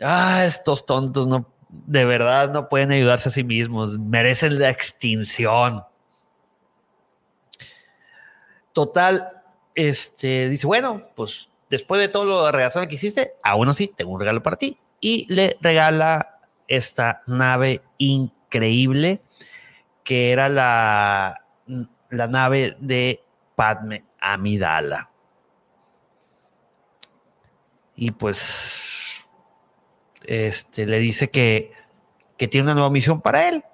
[0.00, 5.82] Ah, estos tontos no, de verdad no pueden ayudarse a sí mismos, merecen la extinción.
[8.72, 9.42] Total,
[9.74, 14.20] este, dice, bueno, pues después de todo lo regalo que hiciste, aún así tengo un
[14.20, 14.78] regalo para ti.
[15.00, 19.22] Y le regala esta nave increíble
[20.04, 21.42] que era la,
[22.10, 23.24] la nave de
[23.56, 25.10] Padme Amidala.
[27.96, 29.24] Y pues
[30.24, 31.72] este, le dice que,
[32.36, 33.64] que tiene una nueva misión para él.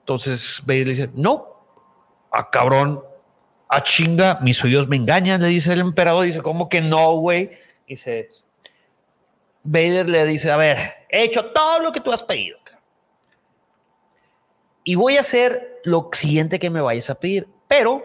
[0.00, 1.64] Entonces Vader le dice, no,
[2.30, 3.02] a cabrón,
[3.68, 7.50] a chinga, mis oídos me engañan, le dice el emperador, dice, ¿cómo que no, güey?
[7.86, 8.30] Dice,
[9.62, 12.58] Vader le dice, a ver, he hecho todo lo que tú has pedido.
[14.84, 18.02] Y voy a hacer lo siguiente que me vayas a pedir, pero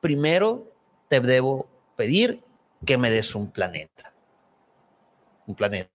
[0.00, 0.70] primero
[1.08, 2.42] te debo pedir
[2.84, 4.12] que me des un planeta.
[5.46, 5.90] Un planeta.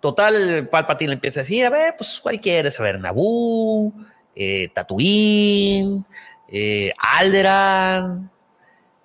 [0.00, 2.78] Total, Palpatine le empieza a decir, a ver, pues, ¿cuál quieres?
[2.78, 3.92] A ver, Naboo,
[4.34, 6.04] eh, Tatooine,
[6.48, 8.30] eh, Alderan.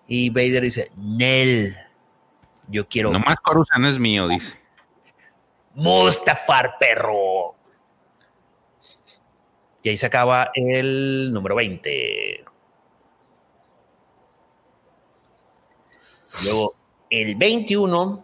[0.07, 1.77] Y Vader dice, Nel,
[2.67, 3.11] yo quiero...
[3.11, 4.57] Nomás Coruscant es mío, dice.
[5.75, 7.55] Mustafar, perro.
[9.83, 12.43] Y ahí se acaba el número 20.
[16.43, 16.75] Luego,
[17.09, 18.23] el 21.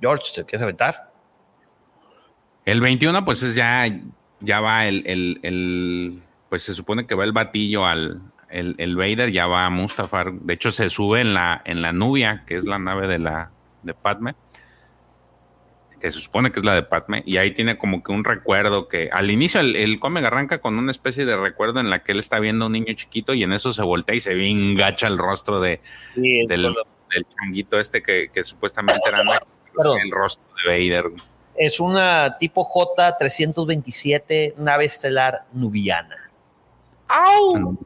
[0.00, 1.12] George, ¿te quieres aventar?
[2.64, 3.86] El 21, pues es ya
[4.40, 9.66] ya va el, pues se supone que va el batillo al, el, Vader, ya va
[9.66, 10.32] a Mustafar.
[10.32, 13.50] De hecho, se sube en la, en la Nubia, que es la nave de la
[13.82, 14.34] de Padme.
[15.98, 18.88] Que se supone que es la de Padme, y ahí tiene como que un recuerdo
[18.88, 22.12] que al inicio el, el cómic arranca con una especie de recuerdo en la que
[22.12, 24.48] él está viendo a un niño chiquito y en eso se voltea y se ve
[24.48, 25.80] engacha el rostro de,
[26.14, 26.74] del,
[27.36, 31.12] changuito este que, supuestamente era el rostro de Vader.
[31.56, 36.30] Es una tipo J327 nave estelar nubiana.
[37.08, 37.76] ¡Au!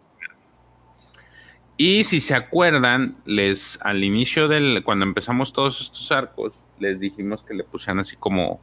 [1.77, 7.43] Y si se acuerdan, les al inicio del cuando empezamos todos estos arcos, les dijimos
[7.45, 8.61] que le pusieran así como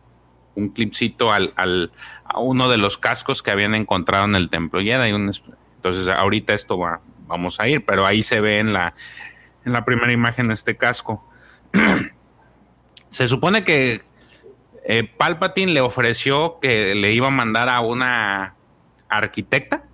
[0.56, 5.10] un clipcito al, a uno de los cascos que habían encontrado en el templo Jedi.
[5.10, 8.94] entonces ahorita esto va, vamos a ir, pero ahí se ve en la,
[9.66, 11.26] en la primera imagen este casco.
[13.10, 14.02] se supone que
[14.84, 18.56] eh, Palpatine le ofreció que le iba a mandar a una
[19.08, 19.86] arquitecta.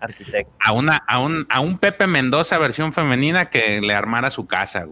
[0.00, 0.52] Arquitecta.
[0.60, 4.86] A, una, a, un, a un Pepe Mendoza versión femenina que le armara su casa.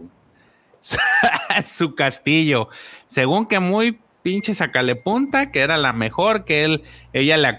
[1.65, 2.69] su castillo.
[3.07, 7.57] Según que muy pinche sacale punta, que era la mejor, que él, ella le,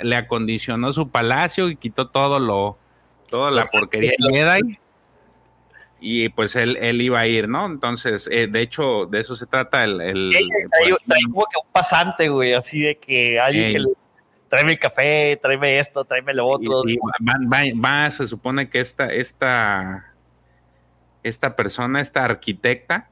[0.00, 2.78] le acondicionó su palacio y quitó todo lo,
[3.28, 4.78] toda la porquería Jedi.
[6.00, 7.66] Y pues él, él iba a ir, ¿no?
[7.66, 10.00] Entonces, eh, de hecho, de eso se trata el.
[10.00, 10.30] el,
[10.70, 13.88] trae, como que un pasante, güey, así de que alguien que le
[14.48, 16.82] tráeme el café, tráeme esto, tráeme lo otro.
[17.76, 20.12] va, se supone que esta, esta
[21.28, 23.10] esta persona, esta arquitecta,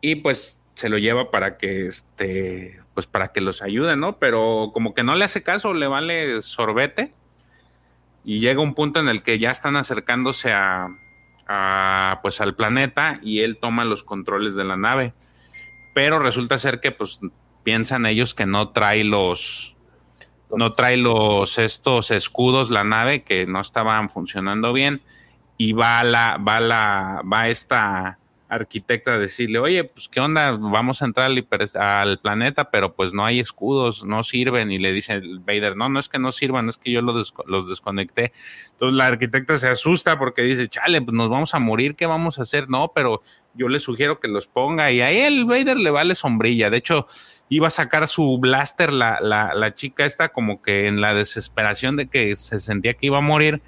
[0.00, 4.18] y pues se lo lleva para que este, pues para que los ayude, ¿no?
[4.18, 7.12] Pero como que no le hace caso, le vale sorbete.
[8.24, 10.88] Y llega un punto en el que ya están acercándose a,
[12.22, 15.14] pues al planeta y él toma los controles de la nave.
[15.94, 17.20] Pero resulta ser que pues
[17.62, 19.76] piensan ellos que no trae los,
[20.54, 25.00] no trae los estos escudos la nave que no estaban funcionando bien
[25.56, 31.02] y va la, va la, va esta arquitecta a decirle, oye, pues qué onda, vamos
[31.02, 34.70] a entrar al, planeta, pero pues no hay escudos, no sirven.
[34.70, 37.34] Y le dice Vader, no, no es que no sirvan, es que yo los,
[37.68, 38.32] desconecté.
[38.72, 42.38] Entonces la arquitecta se asusta porque dice, chale, pues nos vamos a morir, ¿qué vamos
[42.38, 42.68] a hacer?
[42.68, 43.22] No, pero
[43.54, 44.92] yo le sugiero que los ponga.
[44.92, 46.70] Y ahí el Vader le vale sombrilla.
[46.70, 47.06] De hecho,
[47.48, 51.96] iba a sacar su blaster la, la, la chica esta como que en la desesperación
[51.96, 53.62] de que se sentía que iba a morir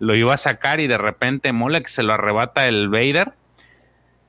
[0.00, 3.34] lo iba a sacar y de repente Molek se lo arrebata el Vader,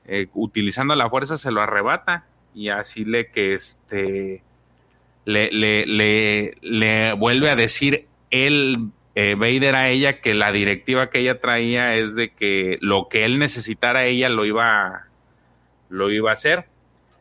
[0.06, 4.42] eh, utilizando la fuerza se lo arrebata y así le que este
[5.24, 11.20] le, le, le, vuelve a decir el eh, Vader a ella que la directiva que
[11.20, 15.06] ella traía es de que lo que él necesitara ella lo iba
[15.88, 16.66] lo iba a hacer.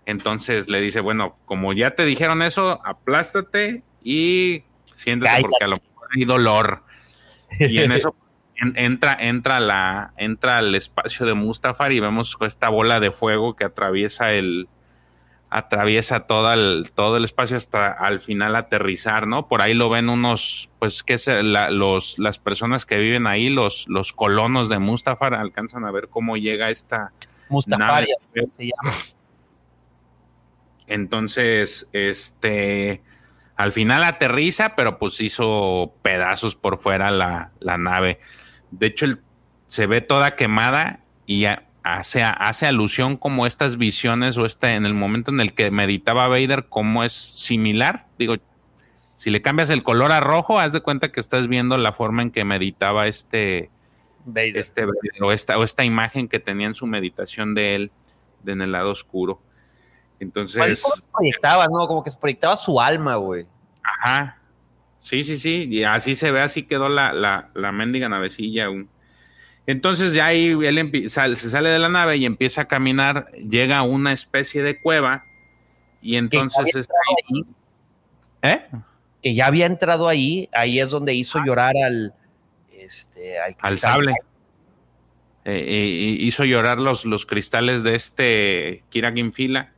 [0.05, 5.77] Entonces le dice, bueno, como ya te dijeron eso, aplástate y siéntate porque a lo
[5.77, 6.83] mejor hay dolor.
[7.59, 8.15] Y en eso
[8.75, 13.65] entra, entra, la, entra al espacio de Mustafar y vemos esta bola de fuego que
[13.65, 14.67] atraviesa el
[15.51, 19.49] atraviesa todo el, todo el espacio hasta al final aterrizar, ¿no?
[19.49, 24.13] Por ahí lo ven unos, pues, que los, las personas que viven ahí, los, los
[24.13, 27.11] colonos de Mustafar, alcanzan a ver cómo llega esta
[27.49, 28.95] Mustafar se llama.
[30.87, 33.01] Entonces, este,
[33.57, 38.19] al final aterriza, pero pues hizo pedazos por fuera la, la nave.
[38.71, 39.05] De hecho,
[39.67, 41.45] se ve toda quemada y
[41.83, 46.27] hace, hace alusión como estas visiones o este, en el momento en el que meditaba
[46.27, 48.07] Vader, como es similar.
[48.17, 48.35] Digo,
[49.15, 52.21] si le cambias el color a rojo, haz de cuenta que estás viendo la forma
[52.21, 53.69] en que meditaba este
[54.25, 54.85] Vader, este
[55.21, 57.91] o, esta, o esta imagen que tenía en su meditación de él,
[58.43, 59.41] de en el lado oscuro.
[60.19, 60.81] Entonces.
[60.81, 61.87] se proyectaba, ¿no?
[61.87, 63.47] Como que se proyectaba su alma, güey.
[63.83, 64.40] Ajá.
[65.01, 68.67] Sí, sí, sí, y así se ve, así quedó la, la, la mendiga navecilla.
[69.65, 73.83] Entonces ya ahí él se sale de la nave y empieza a caminar, llega a
[73.83, 75.25] una especie de cueva
[76.03, 77.41] y entonces está ahí.
[78.43, 78.61] ¿Eh?
[79.23, 81.43] Que ya había entrado ahí, ahí es donde hizo ah.
[81.45, 82.13] llorar al,
[82.71, 84.13] este, al, sable.
[85.45, 89.71] Eh, eh, hizo llorar los, los cristales de este Kira Fila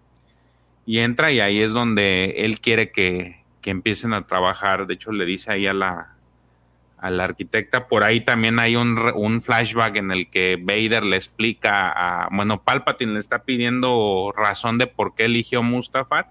[0.86, 4.86] y entra y ahí es donde él quiere que, que empiecen a trabajar.
[4.86, 6.18] De hecho, le dice ahí a la,
[7.00, 7.88] a la arquitecta.
[7.88, 12.62] Por ahí también hay un, un, flashback en el que Vader le explica a, bueno,
[12.62, 16.30] Palpatine le está pidiendo razón de por qué eligió Mustafar.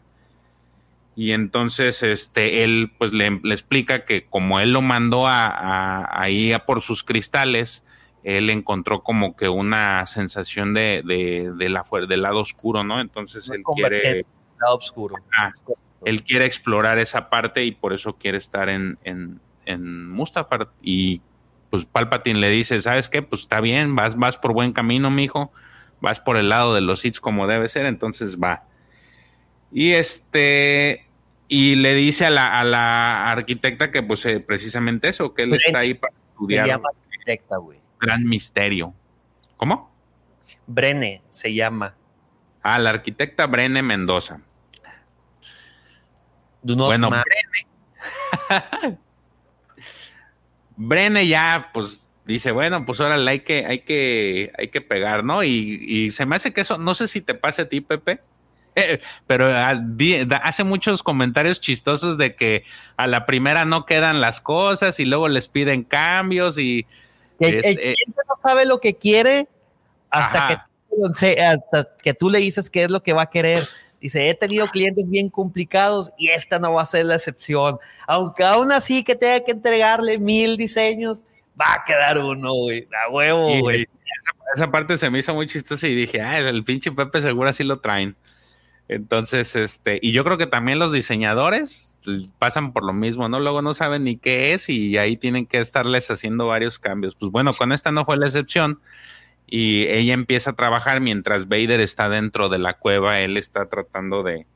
[1.15, 6.65] Y entonces este, él pues le, explica que como él lo mandó a, ahí a
[6.65, 7.85] por sus cristales,
[8.23, 13.01] él encontró como que una sensación de, de, la, del lado oscuro, ¿no?
[13.01, 14.21] Entonces él quiere...
[14.61, 15.17] Lado oscuro.
[15.37, 15.53] Ah,
[16.05, 20.71] él quiere explorar esa parte y por eso quiere estar en, en, en Mustafar.
[20.83, 21.23] Y
[21.71, 23.23] pues Palpatine le dice, ¿sabes qué?
[23.23, 25.53] Pues está bien, vas, vas por buen camino, mijo,
[26.01, 28.65] vas por el lado de los hits como debe ser, entonces va.
[29.73, 31.07] Y este,
[31.49, 35.95] y le dice a la, arquitecta que pues eh, precisamente eso, que él está ahí
[35.95, 36.65] para estudiar.
[36.65, 37.79] Se llama arquitecta, güey.
[38.01, 38.95] Gran misterio.
[39.57, 39.91] ¿Cómo?
[40.67, 41.95] Brene se llama.
[42.63, 44.41] Ah, la arquitecta Brene Mendoza.
[46.63, 47.67] Bueno, Brene.
[50.77, 55.43] Brene ya, pues, dice, bueno, pues ahora hay que, hay que, hay que pegar, ¿no?
[55.45, 58.21] Y, y se me hace que eso, no sé si te pase a ti, Pepe,
[59.27, 59.75] pero ah,
[60.43, 62.65] hace muchos comentarios chistosos de que
[62.97, 66.87] a la primera no quedan las cosas y luego les piden cambios y...
[67.39, 69.49] El, este, cliente no sabe lo que quiere
[70.11, 70.67] hasta
[71.19, 73.69] que, hasta que tú le dices qué es lo que va a querer.
[74.03, 77.79] Dice, he tenido clientes bien complicados y esta no va a ser la excepción.
[78.09, 81.23] Aunque aún así que tenga que entregarle mil diseños,
[81.59, 82.89] va a quedar uno, güey.
[83.05, 83.83] A huevo, güey.
[83.83, 84.01] Esa,
[84.57, 87.63] esa, parte se me hizo muy chistosa y dije, ah, el pinche Pepe seguro así
[87.63, 88.17] lo traen.
[88.89, 91.97] Entonces, este, y yo creo que también los diseñadores
[92.41, 93.39] pasan por lo mismo, ¿no?
[93.39, 97.15] Luego no saben ni qué es y ahí tienen que estarles haciendo varios cambios.
[97.15, 98.81] Pues bueno, con esta no fue la excepción
[99.55, 104.23] y ella empieza a trabajar mientras Vader está dentro de la cueva, él está tratando
[104.23, 104.47] de,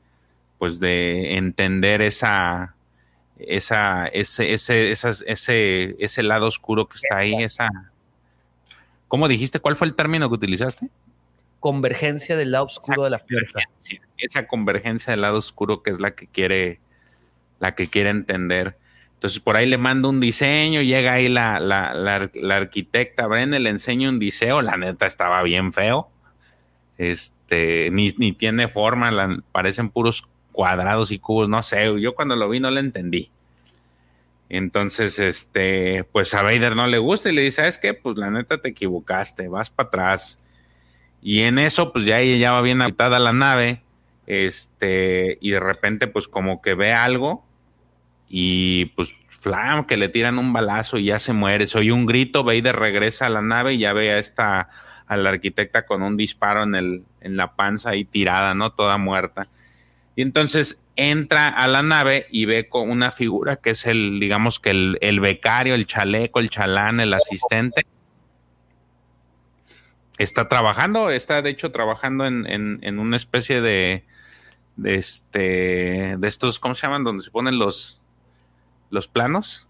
[0.57, 2.75] pues de entender esa,
[3.37, 7.69] esa, ese, ese, ese, ese lado oscuro que está ahí, esa,
[9.07, 9.59] ¿cómo dijiste?
[9.59, 10.89] ¿Cuál fue el término que utilizaste?
[11.59, 13.59] convergencia del lado oscuro de la fuerza.
[14.17, 16.79] Esa convergencia del lado oscuro que es la que quiere,
[17.59, 18.77] la que quiere entender.
[19.17, 23.71] Entonces por ahí le mando un diseño, llega ahí la, la, la, arquitecta Brenne, le
[23.71, 26.09] enseño un diseño, la neta estaba bien feo.
[26.97, 29.11] Este, ni, ni tiene forma,
[29.51, 33.31] parecen puros cuadrados y cubos, no sé, yo cuando lo vi no le entendí.
[34.49, 37.93] Entonces, este, pues a Vader no le gusta y le dice, ¿sabes qué?
[37.93, 40.43] Pues la neta te equivocaste, vas para atrás
[41.21, 43.81] y en eso, pues ya ella va bien habitada la nave,
[44.27, 47.45] este, y de repente, pues como que ve algo,
[48.29, 51.67] y pues flam, que le tiran un balazo y ya se muere.
[51.67, 54.69] Soy un grito, Vader regresa a la nave y ya ve a esta,
[55.07, 58.71] a la arquitecta con un disparo en, el, en la panza y tirada, ¿no?
[58.71, 59.47] Toda muerta.
[60.15, 64.59] Y entonces entra a la nave y ve con una figura que es el, digamos
[64.59, 67.85] que el, el becario, el chaleco, el chalán, el asistente
[70.17, 74.03] está trabajando, está de hecho trabajando en, una especie de,
[74.75, 77.03] de, este, de estos, ¿cómo se llaman?
[77.03, 78.01] Donde se ponen los,
[78.89, 79.67] los planos.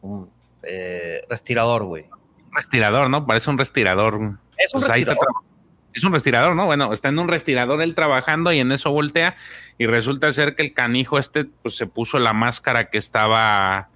[0.00, 0.30] Un
[0.62, 2.06] eh, respirador, güey.
[2.52, 3.26] Respirador, ¿no?
[3.26, 4.38] Parece un respirador.
[4.58, 5.28] Es un pues respirador.
[5.94, 6.66] es un respirador, ¿no?
[6.66, 9.36] Bueno, está en un respirador él trabajando y en eso voltea
[9.78, 13.88] y resulta ser que el canijo este pues se puso la máscara que estaba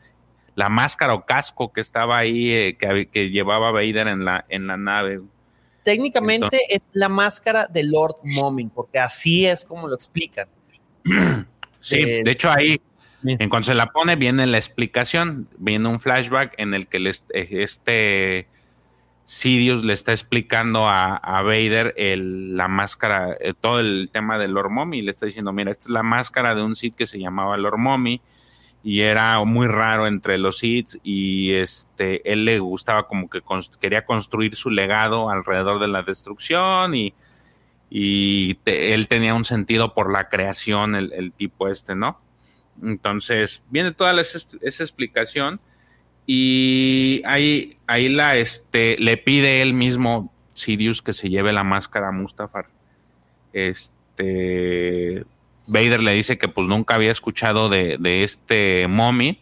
[0.54, 4.66] la máscara o casco que estaba ahí eh, que, que, llevaba Vader en la en
[4.66, 5.20] la nave
[5.86, 10.48] técnicamente es la máscara de Lord Momin, porque así es como lo explican.
[11.78, 12.80] Sí, de, hecho ahí,
[13.26, 17.48] en cuanto se la pone, viene la explicación, viene un flashback en el que eh,
[17.50, 18.48] este
[19.24, 25.02] Sidious le está explicando a, Vader la máscara, eh, todo el tema del Lord Mommy,
[25.02, 27.78] le está diciendo, mira, esta es la máscara de un Sith que se llamaba Lord
[27.78, 28.20] Mommy,
[28.86, 33.42] y era muy raro entre los hits y este él le gustaba como que
[33.80, 37.12] quería construir su legado alrededor de la destrucción y
[37.90, 42.20] él tenía un sentido por la creación el, tipo este, ¿no?
[42.82, 45.60] Entonces viene toda esa, explicación
[46.26, 52.08] y ahí, ahí la, este, le pide él mismo Sirius que se lleve la máscara
[52.08, 52.66] a Mustafar.
[53.52, 55.24] Este,
[55.66, 59.40] Vader le dice que pues nunca había escuchado de, este mommy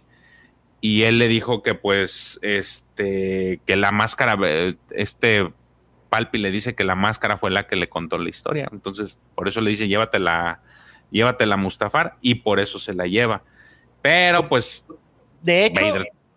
[0.80, 4.36] y él le dijo que pues este que la máscara
[4.90, 5.50] este
[6.10, 9.48] Palpi le dice que la máscara fue la que le contó la historia entonces por
[9.48, 10.60] eso le dice llévatela
[11.10, 13.42] llévatela Mustafar y por eso se la lleva
[14.02, 14.86] pero pues
[15.42, 15.84] de hecho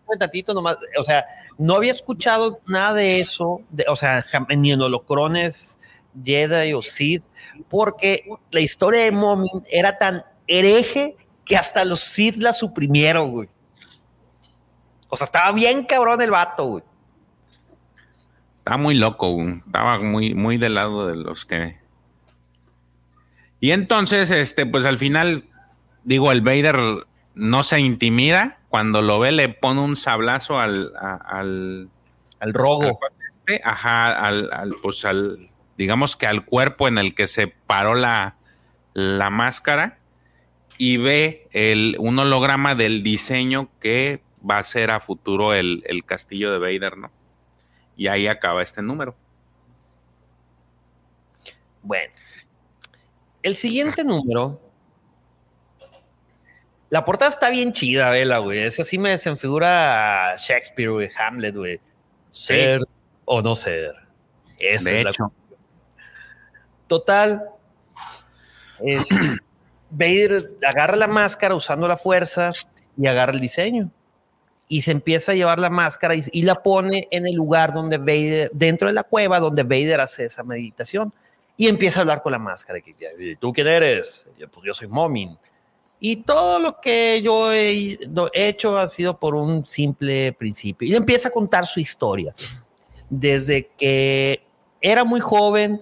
[0.05, 1.25] un tantito nomás o sea
[1.57, 5.77] no había escuchado nada de eso de, o sea ni en holocrones
[6.23, 7.23] Jedi o Sith,
[7.69, 11.15] porque la historia de Momin era tan hereje
[11.45, 13.49] que hasta los Sith la suprimieron, güey.
[15.09, 16.83] O sea, estaba bien cabrón el vato, güey.
[18.57, 19.61] Estaba muy loco, güey.
[19.65, 21.77] Estaba muy, muy del lado de los que.
[23.59, 25.45] Y entonces, este, pues al final,
[26.03, 27.05] digo, el Vader
[27.35, 28.59] no se intimida.
[28.69, 31.89] Cuando lo ve, le pone un sablazo al, al,
[32.39, 32.99] al rogo.
[33.29, 37.95] Este, ajá, al, al, pues al, digamos que al cuerpo en el que se paró
[37.95, 38.35] la,
[38.95, 39.99] máscara
[40.79, 46.51] y ve el, un holograma del diseño que va a ser a futuro el, castillo
[46.51, 47.11] de Vader, ¿no?
[47.95, 49.15] Y ahí acaba este número.
[51.83, 52.11] Bueno,
[53.47, 54.59] El siguiente número.
[56.89, 58.59] La portada está bien chida, vela, güey.
[58.59, 61.79] Esa sí me desenfigura Shakespeare, güey, Hamlet, güey.
[62.33, 62.81] Ser
[63.23, 63.95] o no ser.
[64.59, 65.23] Esa De es la hecho.
[66.87, 67.45] Total.
[68.81, 69.07] Es,
[69.91, 72.51] Vader agarra la máscara usando la fuerza
[72.97, 73.89] y agarra el diseño.
[74.67, 77.97] Y se empieza a llevar la máscara y, y la pone en el lugar donde
[77.97, 81.13] Vader, dentro de la cueva donde Vader hace esa meditación.
[81.57, 82.79] Y empieza a hablar con la máscara.
[82.79, 84.27] Que, "¿Y ¿Tú quién eres?
[84.37, 85.37] Yo, Pues yo soy Momin.
[85.99, 87.97] Y todo lo que yo he
[88.33, 90.87] hecho ha sido por un simple principio.
[90.87, 92.35] Y le empieza a contar su historia.
[93.09, 94.43] Desde que
[94.79, 95.81] era muy joven,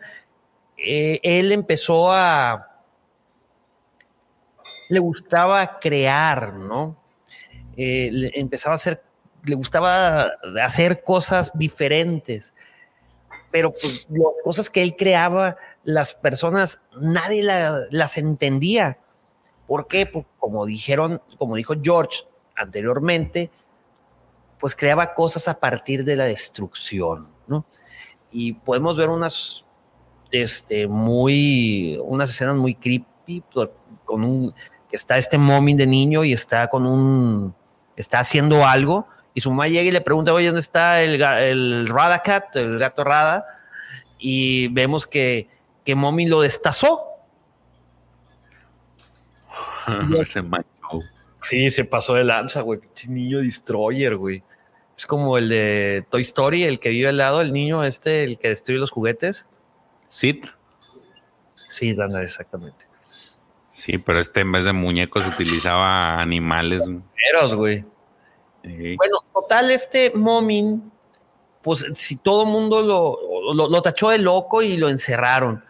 [0.78, 2.72] eh, él empezó a...
[4.90, 6.96] Le gustaba crear, ¿no?
[7.76, 9.04] Eh, le- empezaba a hacer,
[9.44, 10.32] le gustaba
[10.64, 12.55] hacer cosas diferentes.
[13.56, 18.98] Pero pues las cosas que él creaba, las personas, nadie la- las entendía.
[19.66, 20.06] ¿Por qué?
[20.06, 22.24] Pues como dijeron, como dijo George
[22.58, 23.50] anteriormente,
[24.60, 27.64] pues creaba cosas a partir de la destrucción, ¿no?
[28.30, 29.66] Y podemos ver unas,
[30.32, 33.42] este, muy, unas escenas muy creepy,
[34.04, 34.54] con un,
[34.90, 37.56] que está este mommy de niño y está con un,
[37.96, 41.88] está haciendo algo, y su mamá llega y le pregunta, oye, ¿dónde está el, el
[41.88, 43.46] Rada Cat, el gato Rada?
[44.18, 45.48] Y vemos que,
[45.84, 47.16] que mommy lo destazó,
[50.26, 51.00] Se manchó.
[51.42, 52.80] Sí, se pasó de lanza, güey.
[53.08, 54.44] Niño destroyer, güey.
[54.98, 58.40] Es como el de Toy Story, el que vive al lado, el niño este, el
[58.40, 59.46] que destruye los juguetes.
[60.08, 60.46] Sid.
[61.54, 62.86] Sí, Dana, exactamente.
[63.70, 66.82] Sí, pero este en vez de muñecos utilizaba animales.
[67.34, 67.84] Eros, güey.
[68.66, 70.92] Bueno, total, este Momin,
[71.62, 75.64] pues si todo el mundo lo, lo, tachó de loco y lo encerraron.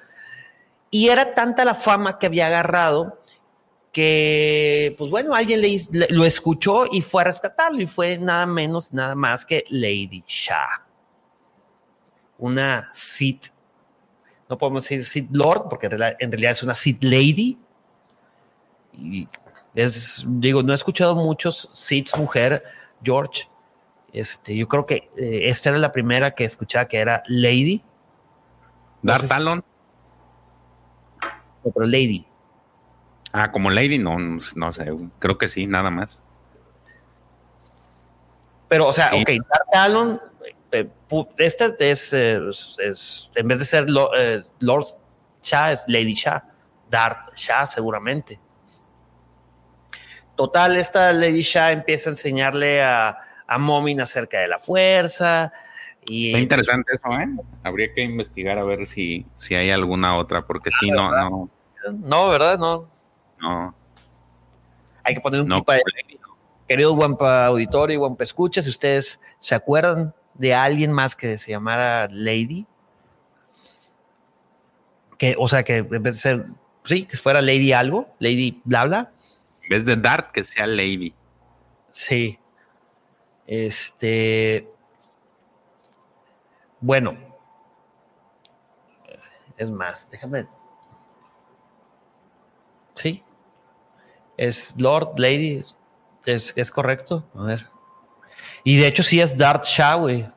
[0.90, 3.20] Y era tanta la fama que había agarrado
[3.92, 5.78] que, pues bueno, alguien le,
[6.10, 10.86] lo escuchó y fue a rescatarlo y fue nada menos, nada más que Lady Shah.
[12.38, 13.48] Una Sith,
[14.50, 17.58] no podemos decir Sith Lord, porque en realidad, en realidad es una Sith Lady.
[18.94, 19.28] Y
[19.74, 22.64] es, digo, no he escuchado muchos Siths mujer,
[23.06, 23.48] George.
[24.12, 27.84] Este, yo creo que eh, esta era la primera que escuchaba que era Lady,
[29.04, 29.64] Entonces- Talon.
[31.64, 32.26] no, pero Lady.
[33.34, 34.86] Ah, como Lady, no, no, sé.
[35.20, 36.22] Creo que sí, nada más.
[38.70, 39.22] Pero, o sea, Sí.
[39.22, 40.22] ok, Darth Talon,
[40.72, 40.90] eh,
[41.38, 43.86] esta es, es- es- en vez de ser
[44.18, 44.86] eh, Lord
[45.44, 46.44] Shah, es Lady Shah.
[46.90, 48.40] Darth Shah, seguramente.
[50.36, 53.18] Total, esta Lady Shah empieza a enseñarle a,
[53.48, 55.54] a Momin acerca de la fuerza.
[56.06, 57.28] Y Está interesante eso, ¿eh?
[57.64, 61.50] Habría que investigar a ver si, si hay alguna otra, porque sí, no, no,
[61.92, 62.60] no, ¿verdad?
[62.60, 62.88] No.
[63.40, 63.74] no,
[65.04, 65.60] Hay que poner un no.
[65.60, 65.82] tipo de
[66.68, 71.52] Querido Guampa Auditorio y Guampa Escucha, si ustedes se acuerdan de alguien más que se
[71.52, 72.66] llamara Lady,
[75.18, 76.46] que, o sea, que en vez de ser,
[76.84, 79.12] sí, que fuera Lady algo, Lady bla bla,
[79.66, 81.14] En vez de Dart, que sea Lady.
[81.92, 82.40] sí.
[83.48, 84.68] Este,
[86.80, 87.16] bueno,
[89.56, 90.48] es más, déjame,
[92.96, 93.24] sí,
[94.36, 95.64] es Lord, Lady,
[96.26, 97.68] es, es correcto, a ver.
[98.64, 100.28] Y de hecho sí es Darth Shah, güey.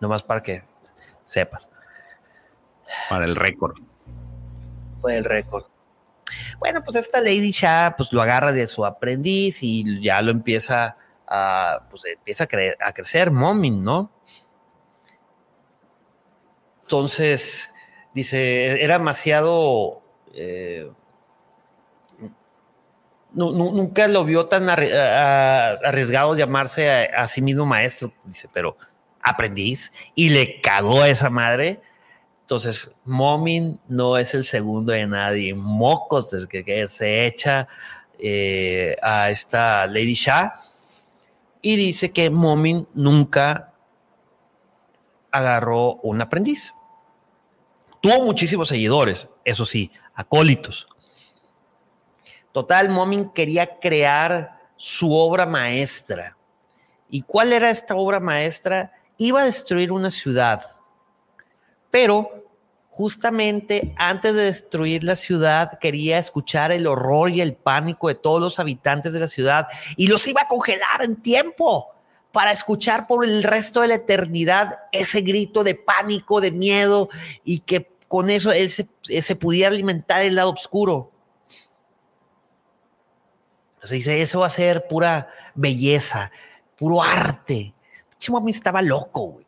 [0.00, 0.64] Nomás para que
[1.22, 1.68] sepas.
[3.08, 3.76] Para el récord.
[5.00, 5.64] Fue el récord.
[6.64, 10.96] Bueno, pues esta Lady Shah pues lo agarra de su aprendiz y ya lo empieza
[11.28, 14.10] a, pues empieza a, cre- a crecer Momin, ¿no?
[16.84, 17.70] Entonces,
[18.14, 20.02] dice, era demasiado...
[20.32, 20.90] eh,
[23.34, 28.76] nu- nu- nunca lo vio tan arriesgado llamarse a, a sí mismo maestro, dice, pero
[29.22, 31.80] aprendiz y le cagó a esa madre.
[32.44, 35.54] Entonces, Momin no es el segundo de nadie.
[35.54, 37.66] Mocos desde que, se echa
[38.18, 40.60] eh, a esta Lady Shah
[41.62, 43.72] y dice que Momin nunca
[45.30, 46.74] agarró un aprendiz.
[48.02, 50.86] Tuvo muchísimos seguidores, eso sí, acólitos.
[52.52, 56.36] Total, Momin quería crear su obra maestra.
[57.08, 58.92] ¿Y cuál era esta obra maestra?
[59.16, 60.62] Iba a destruir una ciudad,
[61.94, 62.48] pero
[62.88, 68.40] justamente antes de destruir la ciudad quería escuchar el horror y el pánico de todos
[68.40, 71.94] los habitantes de la ciudad y los iba a congelar en tiempo
[72.32, 77.10] para escuchar por el resto de la eternidad ese grito de pánico, de miedo
[77.44, 78.88] y que con eso él se,
[79.22, 81.12] se pudiera alimentar el lado oscuro.
[83.80, 86.32] O sea, dice, eso va a ser pura belleza,
[86.76, 87.72] puro arte.
[88.18, 89.43] Chimami estaba loco, güey.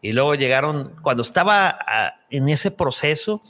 [0.00, 3.42] Y luego llegaron, cuando estaba ah, en ese proceso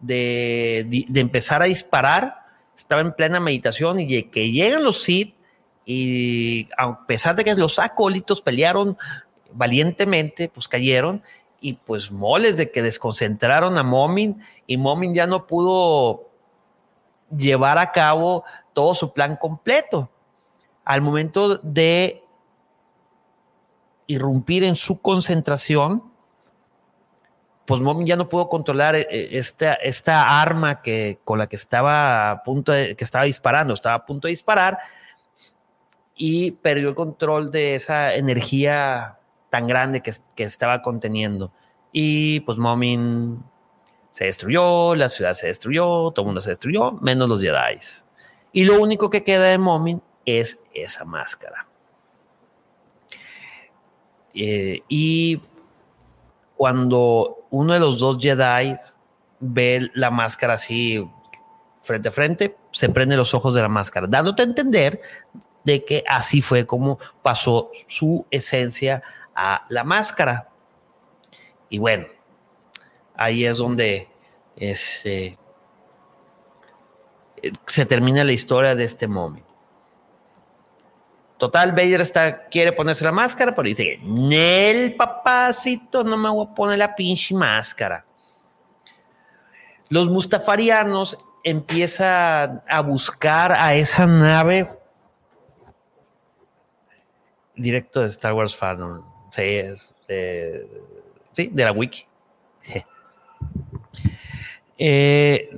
[0.00, 2.46] de, de, empezar a disparar,
[2.76, 5.34] estaba en plena meditación y que llegan los Sith
[5.84, 8.96] y a pesar de que los acólitos pelearon
[9.52, 11.22] valientemente, pues cayeron
[11.60, 16.30] y pues moles de que desconcentraron a Momin y Momin ya no pudo
[17.36, 20.10] llevar a cabo todo su plan completo.
[20.84, 22.24] Al momento de
[24.10, 26.02] irrumpir en su concentración,
[27.64, 31.54] pues Momin ya no pudo controlar eh, eh, esta, esta arma que, con la que
[31.54, 34.78] estaba punto que estaba disparando, estaba a punto de disparar
[36.16, 41.52] y perdió el control de esa energía tan grande que, que estaba conteniendo.
[41.92, 43.44] Y pues Momin
[44.10, 47.78] se destruyó, la ciudad se destruyó, todo el mundo se destruyó, menos los Jedi.
[48.52, 51.69] Y lo único que queda de Momin es esa máscara.
[54.34, 55.40] Eh, y
[56.56, 58.76] cuando uno de los dos Jedi
[59.40, 61.04] ve la máscara así
[61.82, 65.00] frente a frente, se prende los ojos de la máscara, dándote a entender
[65.64, 69.02] de que así fue como pasó su esencia
[69.34, 70.48] a la máscara.
[71.68, 72.06] Y bueno,
[73.14, 74.08] ahí es donde
[74.56, 75.38] este,
[77.66, 79.49] se termina la historia de este momento.
[81.40, 86.54] Total, Vader está, quiere ponerse la máscara, pero dice, Nel, papacito, no me voy a
[86.54, 88.04] poner la pinche máscara.
[89.88, 94.68] Los mustafarianos empiezan a buscar a esa nave
[97.56, 99.02] directo de Star Wars Fandom.
[99.30, 99.62] Sí,
[100.06, 100.68] de,
[101.32, 102.06] sí, de la wiki.
[104.82, 105.50] Eh,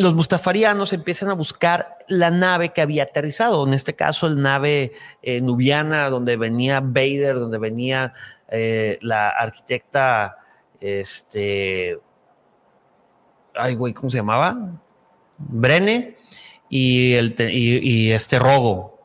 [0.00, 4.92] los mustafarianos empiezan a buscar la nave que había aterrizado, en este caso el nave
[5.22, 8.14] eh, nubiana donde venía Vader, donde venía
[8.48, 10.36] eh, la arquitecta,
[10.80, 11.98] este,
[13.54, 14.80] ay güey, ¿cómo se llamaba?
[15.38, 16.16] Brene
[16.68, 18.98] y, y este Rogo.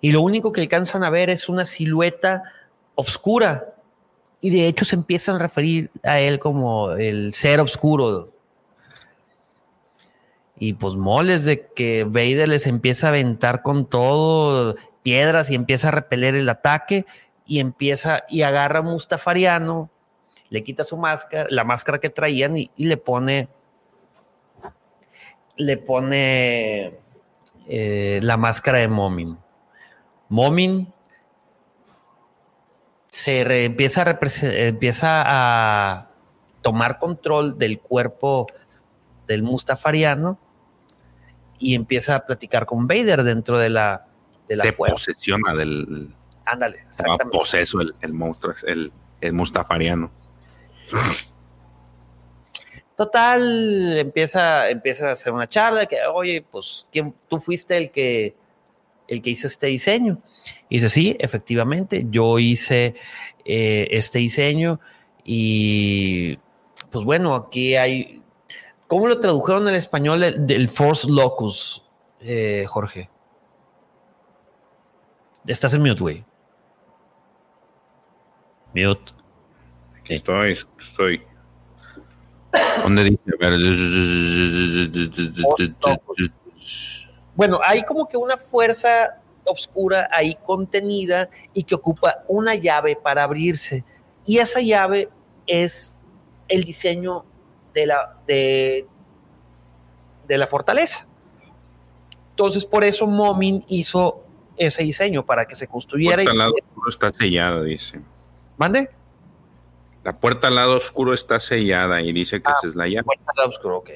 [0.00, 2.42] Y lo único que alcanzan a ver es una silueta
[2.94, 3.74] oscura.
[4.40, 8.35] Y de hecho se empiezan a referir a él como el ser oscuro,
[10.58, 15.88] y pues moles de que Vader les empieza a aventar con todo piedras y empieza
[15.88, 17.04] a repeler el ataque
[17.46, 19.90] y empieza y agarra a Mustafariano,
[20.48, 23.48] le quita su máscara, la máscara que traían y, le pone
[25.56, 26.98] le pone
[27.68, 29.38] eh, la máscara de Momin.
[30.28, 30.92] Momin
[33.06, 36.10] se empieza, a empieza a
[36.62, 38.46] tomar control del cuerpo
[39.26, 40.38] del Mustafariano
[41.58, 44.06] y empieza a platicar con Vader dentro de la.
[44.48, 46.14] De Se posesiona del.
[46.44, 47.36] Ándale, exactamente.
[47.36, 50.12] Poseso el, el monstruo, el, el mustafariano.
[52.96, 58.36] Total, empieza, empieza a hacer una charla que, oye, pues, ¿quién, tú fuiste el que,
[59.08, 60.20] el que hizo este diseño.
[60.68, 62.94] Y dice, sí, efectivamente, yo hice
[63.44, 64.80] eh, este diseño
[65.24, 66.38] y,
[66.90, 68.22] pues bueno, aquí hay
[68.86, 71.84] ¿Cómo lo tradujeron al español del Force Locus,
[72.20, 73.10] eh, Jorge?
[75.44, 76.24] Estás en mute, güey.
[78.74, 79.12] Mute.
[80.08, 81.22] Estoy, estoy.
[82.82, 83.22] ¿Dónde dice?
[87.34, 93.24] Bueno, hay como que una fuerza oscura ahí contenida y que ocupa una llave para
[93.24, 93.84] abrirse.
[94.24, 95.08] Y esa llave
[95.46, 95.96] es
[96.48, 97.24] el diseño
[97.76, 98.86] de la, de,
[100.26, 101.06] de la fortaleza.
[102.30, 104.24] Entonces, por eso Momin hizo
[104.56, 106.16] ese diseño para que se construyera.
[106.16, 108.00] La puerta al lado oscuro está sellada, dice.
[108.56, 108.88] ¿Mande?
[110.02, 113.04] La puerta al lado oscuro está sellada y dice que ah, esa es la llave.
[113.04, 113.90] Puerta al lado oscuro, ok.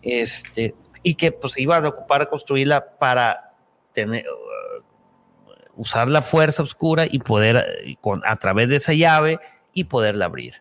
[0.00, 3.52] Este, y que pues iban a ocupar construirla para
[3.92, 4.82] tener uh,
[5.76, 9.38] usar la fuerza oscura y poder con, a través de esa llave
[9.74, 10.54] y poderla abrir.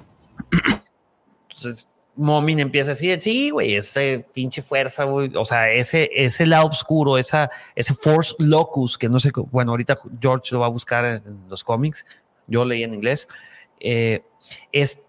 [1.49, 1.87] Entonces,
[2.17, 6.67] Momin empieza a decir, sí, güey, ese pinche fuerza, güey, o sea, ese, ese lado
[6.67, 11.05] oscuro, esa, ese Force Locus, que no sé, bueno, ahorita George lo va a buscar
[11.05, 12.05] en los cómics,
[12.47, 13.27] yo leí en inglés,
[13.79, 14.23] eh,
[14.71, 15.03] es,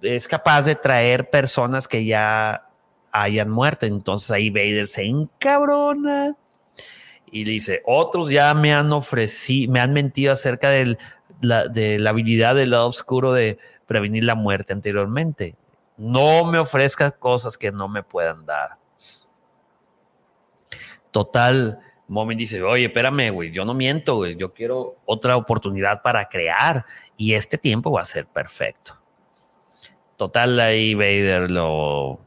[0.00, 2.68] es capaz de traer personas que ya
[3.10, 6.36] hayan muerto, entonces ahí Vader se encabrona
[7.30, 10.96] y le dice, otros ya me han ofrecido, me han mentido acerca del
[11.40, 13.58] la, de la habilidad del lado oscuro de
[13.88, 15.56] prevenir la muerte anteriormente.
[15.96, 18.76] No me ofrezcas cosas que no me puedan dar.
[21.10, 26.28] Total, Momin dice, oye, espérame, güey, yo no miento, güey, yo quiero otra oportunidad para
[26.28, 26.84] crear
[27.16, 29.00] y este tiempo va a ser perfecto.
[30.16, 32.20] Total, ahí Vader lo,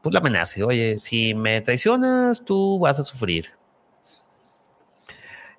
[0.00, 3.50] pues la amenaza, oye, si me traicionas, tú vas a sufrir.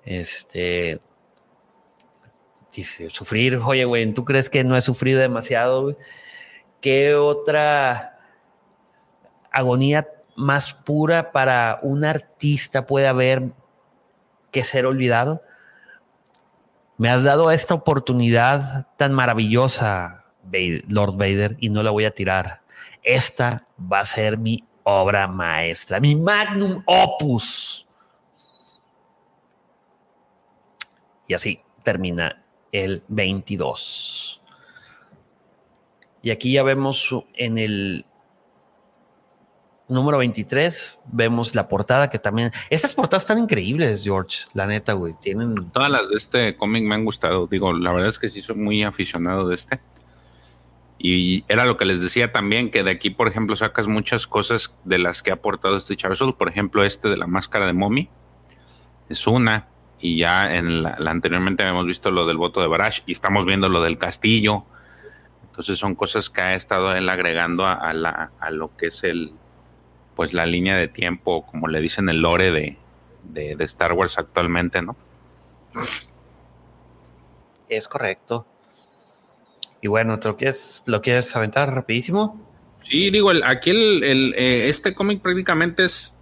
[0.04, 1.00] Este,
[2.70, 5.96] sufrir, oye, güey, ¿tú crees que no he sufrido demasiado?
[6.80, 8.18] ¿Qué otra
[9.50, 13.50] agonía más pura para un artista puede haber
[14.52, 15.42] que ser olvidado?
[16.96, 20.24] Me has dado esta oportunidad tan maravillosa,
[20.88, 22.62] Lord Vader, y no la voy a tirar.
[23.02, 27.86] Esta va a ser mi obra maestra, mi magnum opus.
[31.26, 32.42] Y así termina
[32.72, 34.40] el 22.
[36.22, 38.04] Y aquí ya vemos en el
[39.88, 42.52] número 23, vemos la portada que también.
[42.70, 45.14] Estas portadas están increíbles, George, la neta, güey.
[45.20, 45.54] Tienen.
[45.68, 47.46] Todas las de este cómic me han gustado.
[47.46, 49.80] Digo, la verdad es que sí soy muy aficionado de este.
[50.98, 54.76] Y era lo que les decía también, que de aquí, por ejemplo, sacas muchas cosas
[54.84, 58.08] de las que ha aportado este Charles Por ejemplo, este de la máscara de Mommy
[59.08, 59.68] es una.
[60.00, 63.68] Y ya en la, anteriormente habíamos visto lo del voto de Barash y estamos viendo
[63.68, 64.64] lo del castillo.
[65.50, 69.32] Entonces son cosas que ha estado él agregando a, la, a lo que es el,
[70.14, 72.76] pues la línea de tiempo, como le dicen el lore de,
[73.22, 74.96] de, Star Wars actualmente, ¿no?
[77.68, 78.44] Es correcto.
[79.80, 82.44] Y bueno, ¿te lo quieres, lo quieres aventar rapidísimo?
[82.82, 86.17] Sí, digo, aquí el, eh, este cómic prácticamente es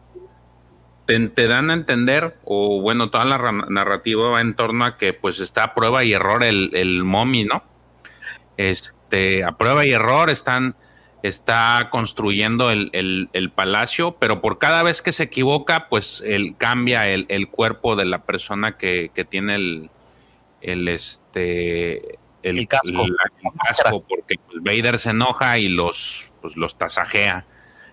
[1.06, 3.38] te, dan a entender, o bueno, toda la
[3.68, 7.44] narrativa va en torno a que pues está a prueba y error el, el mommy,
[7.44, 7.62] ¿no?
[8.56, 10.76] Este, a prueba y error están
[11.22, 17.48] está construyendo el, palacio, pero por cada vez que se equivoca, pues él cambia el,
[17.48, 19.90] cuerpo de la persona que, tiene el,
[20.60, 23.04] el este el, casco,
[24.08, 27.44] porque pues, Vader se enoja y los pues, los tasajea.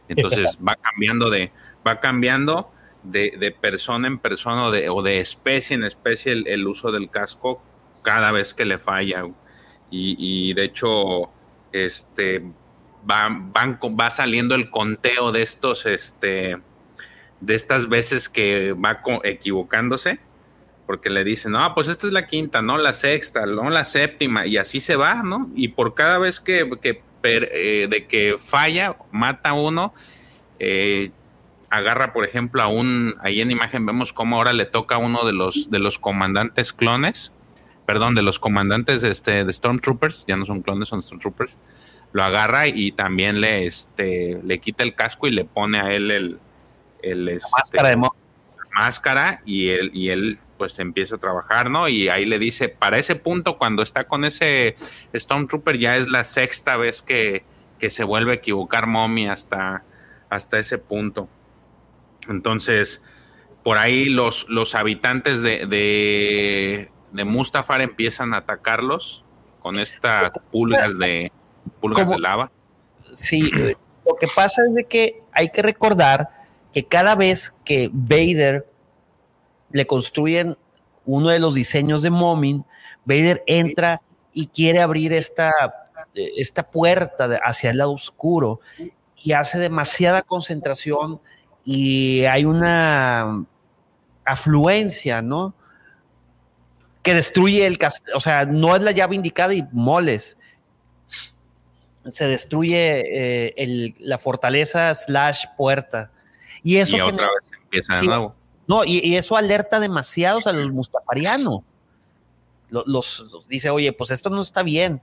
[0.07, 1.51] Entonces va cambiando de
[1.88, 2.72] va cambiando
[3.04, 7.62] de, persona en persona o de, o de especie en especie el, uso del casco
[8.01, 9.26] cada vez que le falla.
[9.89, 11.30] Y, y de hecho,
[11.72, 12.43] este
[13.10, 16.58] va, van, va saliendo el conteo de estos, este,
[17.41, 20.20] de estas veces que va equivocándose,
[20.86, 24.45] porque le dicen, no, pues esta es la quinta, no la sexta, no la séptima,
[24.45, 25.49] y así se va, ¿no?
[25.56, 26.70] Y por cada vez que,
[27.24, 29.93] eh, de que falla, mata uno,
[30.60, 31.12] eh,
[31.74, 35.26] agarra, por ejemplo, a un, ahí en imagen vemos cómo ahora le toca a uno
[35.26, 37.34] de los, de los comandantes clones,
[37.88, 41.58] perdón, de los comandantes este, de Stormtroopers, ya no son clones, son Stormtroopers,
[42.12, 46.12] lo agarra y también le, este, le quita el casco y le pone a él
[46.12, 46.40] el,
[47.02, 47.98] el este, máscara de
[48.72, 51.90] máscara y él, y él pues empieza a trabajar, ¿no?
[51.90, 54.76] Y ahí le dice, para ese punto, cuando está con ese
[55.16, 57.44] Stormtrooper, ya es la sexta vez que,
[57.80, 59.84] que se vuelve a equivocar Mommy hasta,
[60.30, 61.28] hasta ese punto.
[62.30, 63.04] Entonces,
[63.64, 69.24] por ahí los, los habitantes de, de, de Mustafar empiezan a atacarlos
[69.62, 71.32] con estas pulgas de,
[71.80, 72.52] pulgas de lava.
[73.14, 73.50] Sí,
[74.06, 76.30] lo que pasa es de que hay que recordar
[76.74, 78.68] que cada vez que Vader
[79.72, 80.58] le construyen
[81.06, 82.66] uno de los diseños de Momin,
[83.06, 84.00] Vader entra
[84.34, 85.54] y quiere abrir esta,
[86.14, 88.60] esta puerta hacia el lado oscuro
[89.16, 91.22] y hace demasiada concentración
[91.64, 93.45] y hay una
[94.26, 95.53] afluencia, ¿no?
[97.01, 100.38] Que destruye el castillo, o sea, no es la llave indicada y moles
[102.11, 106.11] se destruye eh, la fortaleza slash puerta.
[106.64, 106.97] Y eso...
[106.97, 108.36] otra vez empieza de nuevo.
[108.68, 111.61] No, y, eso alerta demasiados a los mustafarianos.
[112.70, 115.01] Los, dice, oye, pues esto no está bien,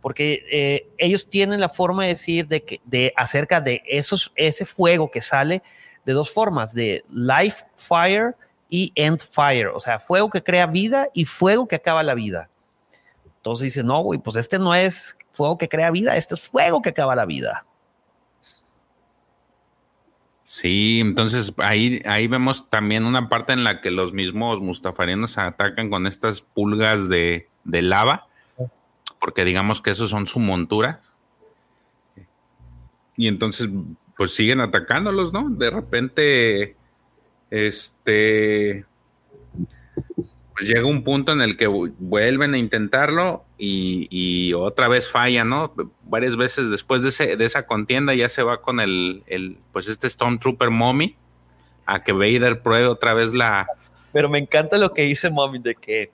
[0.00, 4.64] porque eh, ellos tienen la forma de decir de que, de, acerca de esos, ese
[4.64, 5.62] fuego que sale
[6.04, 8.36] de dos formas, de life fire
[8.68, 12.48] y end fire, o sea, fuego que crea vida y fuego que acaba la vida.
[13.36, 16.80] Entonces dice, no, güey, pues este no es fuego que crea vida, este es fuego
[16.80, 17.66] que acaba la vida.
[20.52, 25.88] Sí, entonces ahí, ahí vemos también una parte en la que los mismos mustafarianos atacan
[25.88, 28.28] con estas pulgas de, lava,
[29.18, 31.00] porque digamos que esos son su montura.
[33.16, 33.70] Y entonces,
[34.22, 35.50] pues siguen atacándolos, ¿no?
[35.50, 36.76] De repente,
[37.50, 38.86] este,
[40.54, 45.74] pues llega un punto en el que vuelven a intentarlo y, otra vez falla, ¿no?
[46.04, 50.08] Varias veces después de, de, esa contienda ya se va con el, el, pues este
[50.08, 51.16] Stormtrooper Mommy
[51.84, 53.66] a que Vader pruebe otra vez la...
[54.12, 56.12] Pero me encanta lo que dice Mommy de que,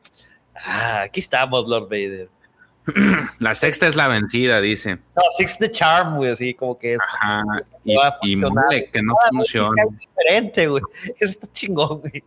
[0.54, 2.30] ah, aquí estamos, Lord Vader.
[3.38, 4.98] la sexta es la vencida, dice.
[5.16, 7.00] No, six the charm, güey, así como que es.
[7.20, 7.44] Ajá,
[7.84, 9.82] y, y mole, que no funciona.
[9.84, 10.82] Es diferente, güey.
[11.20, 12.22] Está chingón, güey.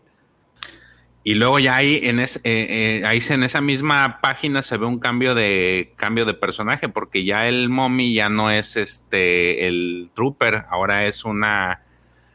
[1.23, 4.87] Y luego ya ahí en, es, eh, eh, ahí en esa misma página se ve
[4.87, 10.09] un cambio de cambio de personaje, porque ya el mommy ya no es este el
[10.15, 11.83] trooper, ahora es una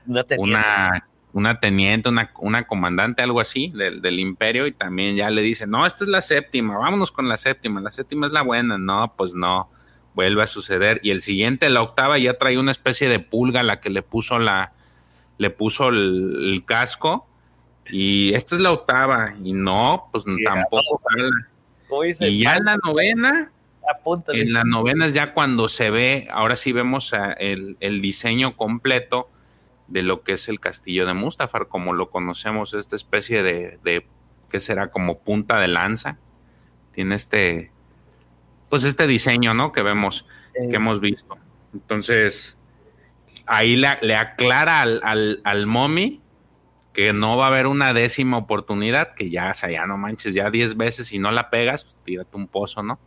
[0.06, 0.60] una teniente,
[1.36, 2.08] una, teniente,
[2.38, 6.08] una, comandante, algo así del, del, imperio, y también ya le dice, no, esta es
[6.08, 9.70] la séptima, vámonos con la séptima, la séptima es la buena, no, pues no,
[10.14, 10.98] vuelve a suceder.
[11.02, 14.38] Y el siguiente, la octava, ya trae una especie de pulga la que le puso
[14.38, 14.72] la,
[15.36, 17.28] le puso el casco
[17.90, 21.02] y esta es la octava, y no, pues tampoco
[22.20, 23.52] Y ya en la novena,
[24.28, 29.28] en la novena es ya cuando se ve, ahora sí vemos el, diseño completo
[29.88, 34.06] de lo que es el castillo de Mustafar, como lo conocemos, esta especie de, de
[34.50, 36.18] que será como punta de lanza.
[36.92, 37.70] Tiene este,
[38.68, 39.72] pues este diseño, ¿no?
[39.72, 41.36] Que vemos, que hemos visto.
[41.72, 42.58] Entonces,
[43.46, 46.22] ahí le, aclara al, al, al mommy
[46.92, 50.32] que no va a haber una décima oportunidad, que ya, o sea, ya no manches,
[50.32, 52.98] ya diez veces y no la pegas, pues tírate un pozo, ¿no?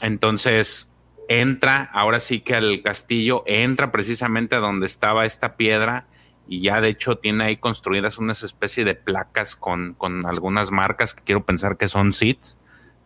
[0.00, 0.94] Entonces
[1.30, 6.08] entra, ahora sí que al castillo, entra precisamente a donde estaba esta piedra
[6.48, 11.14] y ya de hecho tiene ahí construidas unas especies de placas con, con algunas marcas
[11.14, 12.58] que quiero pensar que son SIDs,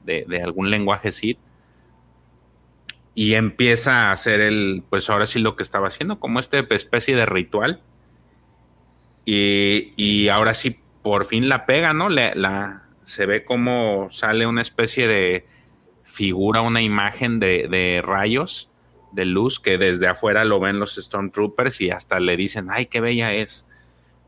[0.04, 1.36] de, de algún lenguaje SID.
[3.14, 7.14] Y empieza a hacer el, pues ahora sí lo que estaba haciendo, como esta especie
[7.14, 7.82] de ritual
[9.26, 12.08] y, ahora sí, por fin la pega, ¿no?
[12.08, 15.46] la, se ve como sale una especie de
[16.04, 18.70] figura, una imagen de, rayos
[19.12, 23.00] de luz que desde afuera lo ven los Stormtroopers y hasta le dicen, ay, qué
[23.00, 23.66] bella es.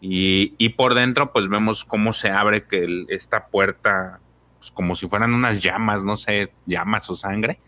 [0.00, 4.20] Y, por dentro, pues vemos cómo se abre que esta puerta,
[4.58, 7.58] pues como si fueran unas llamas, no sé, llamas o sangre.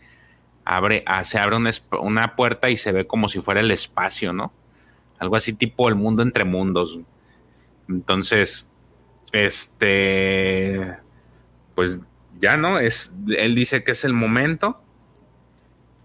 [0.63, 4.31] Abre, ah, se abre una, una puerta y se ve como si fuera el espacio,
[4.31, 4.53] ¿no?
[5.17, 6.99] Algo así tipo el mundo entre mundos.
[7.89, 8.69] Entonces,
[9.31, 10.97] este,
[11.75, 11.99] pues
[12.39, 14.81] ya no, es, él dice que es el momento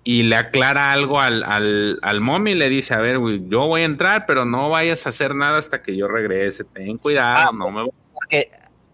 [0.02, 3.18] y le aclara algo al, al, al mommy, le dice, a ver,
[3.48, 6.98] yo voy a entrar, pero no vayas a hacer nada hasta que yo regrese, ten
[6.98, 8.50] cuidado, ah, no me Porque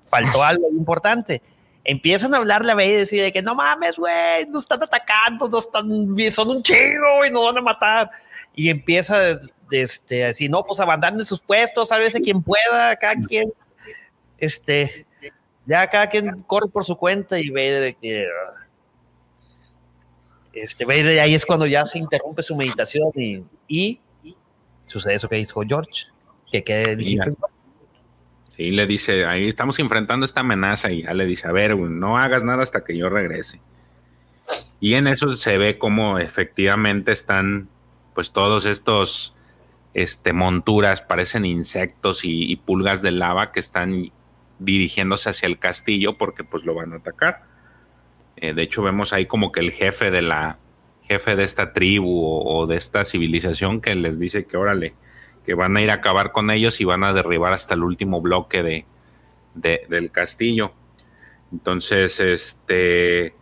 [0.09, 1.43] faltó algo importante.
[1.83, 5.49] Empiezan a hablarle a Vader y decir de que no mames, güey, nos están atacando,
[5.49, 5.89] nos están,
[6.31, 8.11] son un chingo y nos van a matar.
[8.55, 9.17] Y empieza
[9.71, 13.51] este, así, no, pues abandonen sus puestos, sálvese quien pueda, cada quien,
[14.39, 15.07] este,
[15.71, 18.27] ya cada quien corre por su cuenta y ve que,
[20.53, 24.01] este, ve ahí es cuando ya se interrumpe su meditación y, y
[24.89, 26.07] sucede eso que dijo George,
[26.51, 27.33] que, que dijiste.
[28.57, 32.19] Y le dice, ahí estamos enfrentando esta amenaza y ya le dice, a ver, no
[32.19, 33.61] hagas nada hasta que yo regrese.
[34.81, 37.69] Y en eso se ve como efectivamente están
[38.15, 39.37] pues todos estos
[39.95, 44.11] este, monturas, parecen insectos y, pulgas de lava que están
[44.61, 47.43] dirigiéndose hacia el castillo porque pues lo van a atacar.
[48.37, 50.59] Eh, de hecho vemos ahí como que el jefe de la
[51.03, 54.95] jefe de esta tribu o, de esta civilización que les dice que órale,
[55.45, 58.21] que van a ir a acabar con ellos y van a derribar hasta el último
[58.21, 58.87] bloque de,
[59.55, 60.73] del castillo.
[61.51, 63.35] Entonces, este,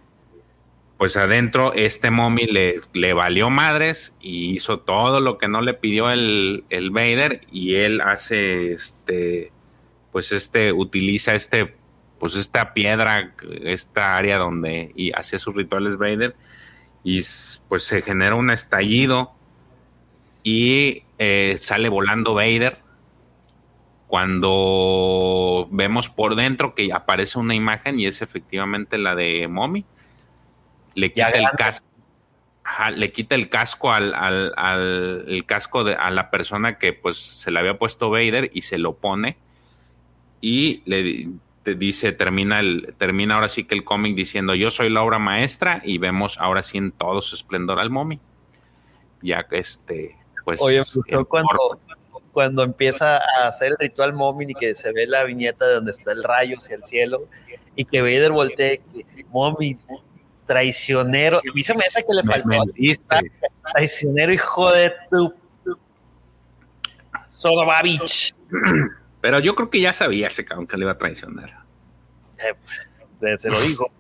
[0.96, 5.74] pues adentro este mommy le, le, valió madres y hizo todo lo que no le
[5.74, 9.52] pidió el, el, Vader y él hace este,
[10.12, 11.74] pues este, utiliza este,
[12.18, 13.34] pues esta piedra,
[13.64, 16.34] esta área donde y hacía sus rituales Vader
[17.04, 17.20] y
[17.68, 19.32] pues se genera un estallido
[20.42, 22.78] y eh, sale volando Vader
[24.06, 29.84] cuando vemos por dentro que aparece una imagen y es efectivamente la de Mommy
[30.94, 31.86] le quita el casco.
[32.94, 37.60] le quita el casco al, al, casco de, a la persona que pues se le
[37.60, 39.36] había puesto Vader y se lo pone
[40.40, 41.28] y le
[41.74, 45.82] dice, termina el, termina ahora sí que el cómic diciendo yo soy la obra maestra
[45.84, 48.20] y vemos ahora sí en todo su esplendor al mommy.
[49.20, 50.60] Ya que este, pues.
[50.62, 50.82] Oye,
[51.28, 51.78] cuando,
[52.32, 55.90] cuando empieza a hacer el ritual mommy y que se ve la viñeta de donde
[55.90, 57.26] está el rayo hacia el cielo
[57.74, 58.80] y que Vader voltee,
[59.30, 59.76] mommy,
[60.46, 61.38] traicionero.
[61.38, 62.48] A mí se me hace que le faltó.
[63.72, 65.34] traicionero, hijo de tu.
[67.26, 68.34] Sodobavich.
[69.20, 71.64] Pero yo creo que ya sabía ese cabrón que le iba a traicionar.
[72.38, 72.54] Eh,
[73.20, 73.86] pues, se lo dijo.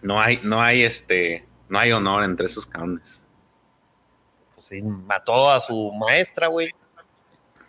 [0.00, 3.24] No hay, no hay este, no hay honor entre esos cabrones.
[4.54, 6.70] Pues sí, mató a su maestra, güey.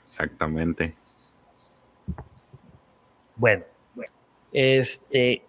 [0.07, 0.95] Exactamente.
[3.35, 3.63] Bueno,
[4.51, 5.43] este,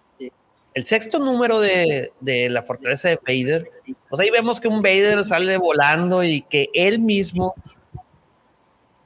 [0.75, 3.71] el sexto número de, la fortaleza de Vader,
[4.09, 7.55] pues ahí vemos que un Vader sale volando y que él mismo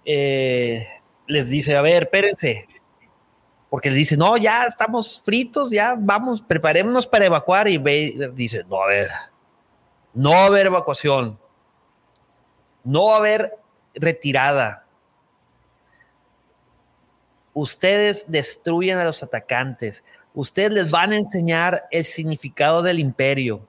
[0.05, 0.87] eh,
[1.27, 2.67] les dice, a ver, espérense,
[3.71, 8.65] porque le dice, no, ya estamos fritos, ya vamos, preparémonos para evacuar y Vader dice,
[8.69, 9.11] no, a ver,
[10.13, 11.39] no va a haber evacuación,
[12.85, 13.59] no va a haber
[13.95, 14.85] retirada,
[17.55, 20.05] ustedes destruyen a los atacantes,
[20.35, 23.67] ustedes les van a enseñar el significado del imperio.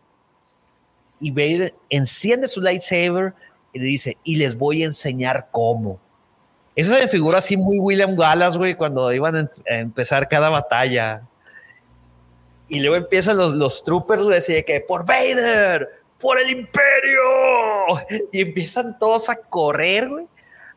[1.19, 3.33] Y Vader enciende su lightsaber
[3.71, 5.99] y le dice, y les voy a enseñar cómo.
[6.75, 11.21] Eso se me figura así muy William Wallace, güey, cuando iban a, empezar cada batalla.
[12.67, 15.87] Y luego empiezan los, los troopers, güey, decir que por Vader,
[16.19, 17.21] por el imperio.
[18.31, 20.27] Y empiezan todos a correr, güey,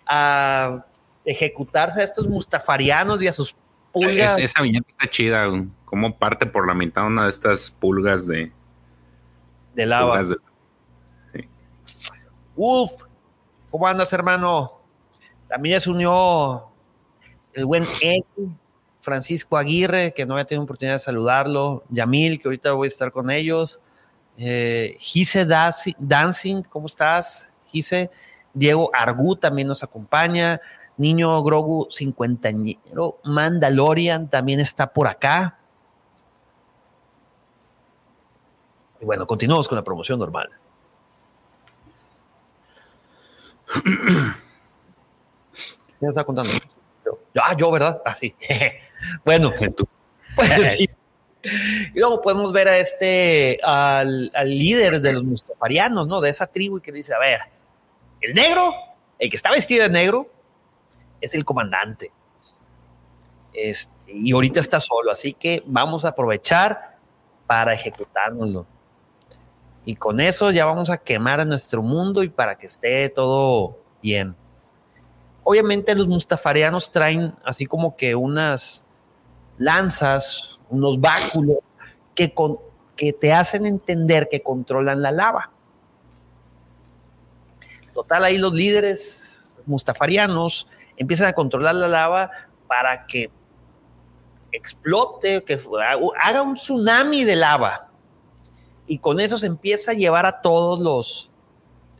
[0.07, 0.85] a
[1.25, 3.57] ejecutarse a estos mustafarianos y a sus
[3.93, 4.39] pulgas.
[4.39, 5.47] esa viñeta está chida,
[5.85, 8.53] como parte por la mitad una de estas pulgas de,
[9.75, 10.23] de lava.
[12.55, 12.93] Uf,
[13.71, 14.78] ¿cómo andas, hermano?
[15.49, 16.69] También se unió
[17.55, 18.23] el buen Ed,
[19.01, 23.11] Francisco Aguirre, que no había tenido oportunidad de saludarlo, Yamil, que ahorita voy a estar
[23.11, 23.81] con ellos,
[24.37, 25.47] eh, Gise
[25.99, 27.51] Dancing, ¿cómo estás?
[27.67, 28.11] Gise,
[28.53, 30.61] Diego Argu también nos acompaña,
[30.99, 35.59] Niño Grogu cincuentañero, Mandalorian también está por acá.
[39.01, 40.51] Y bueno, continuamos con la promoción normal.
[45.99, 46.53] ¿Quién está contando?
[47.05, 47.19] Yo.
[47.43, 48.03] Ah, yo, ¿verdad?
[48.05, 48.35] Ah, sí.
[49.25, 49.53] bueno,
[50.37, 50.89] pues, y
[51.95, 56.21] luego podemos ver a este, al, al, líder de los mustafarianos, ¿no?
[56.21, 57.41] De esa tribu y que dice, a ver,
[58.21, 58.75] el negro,
[59.19, 60.29] el que está vestido de negro,
[61.21, 62.11] es el comandante.
[63.53, 66.97] Este, y ahorita está solo, así que vamos a aprovechar
[67.47, 68.67] para ejecutárnoslo.
[69.85, 73.79] Y con eso ya vamos a quemar a nuestro mundo y para que esté todo
[74.03, 74.37] bien.
[75.51, 78.85] Obviamente los mustafarianos traen así como que unas
[79.57, 81.57] lanzas, unos báculos
[82.15, 82.35] que,
[82.95, 85.51] que te hacen entender que controlan la lava.
[87.95, 90.69] Total, ahí los líderes mustafarianos
[90.99, 92.31] empiezan a controlar la lava
[92.67, 93.31] para que
[94.53, 95.59] explote, que
[96.21, 97.89] haga un tsunami de lava.
[98.87, 101.31] Y con eso se empieza a llevar a todos los,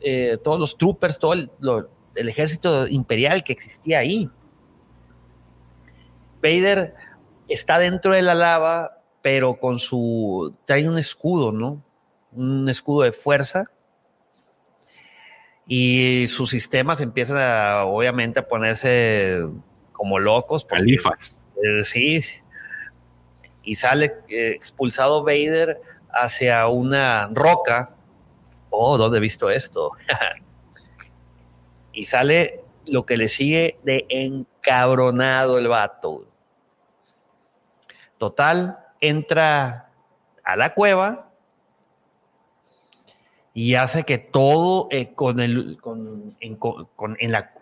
[0.01, 1.49] eh, todos los troopers, todo el,
[2.15, 4.29] ejército imperial que existía ahí.
[6.41, 6.95] Vader
[7.47, 10.55] está dentro de la lava, pero con su.
[10.65, 11.83] trae un escudo, ¿no?
[12.31, 13.65] Un escudo de fuerza
[15.71, 19.45] y sus sistemas empiezan a, obviamente, a ponerse
[19.91, 20.65] como locos.
[20.65, 21.39] Califas.
[21.63, 22.21] Eh, sí.
[23.63, 25.79] Y sale eh, expulsado Vader
[26.11, 27.91] hacia una roca.
[28.71, 29.91] Oh, ¿dónde he visto esto?
[31.99, 36.25] y sale lo que le sigue de encabronado el vato.
[38.17, 39.91] Total, entra
[40.45, 41.29] a la cueva
[43.53, 47.53] y hace que todo eh, con el, con, en, la,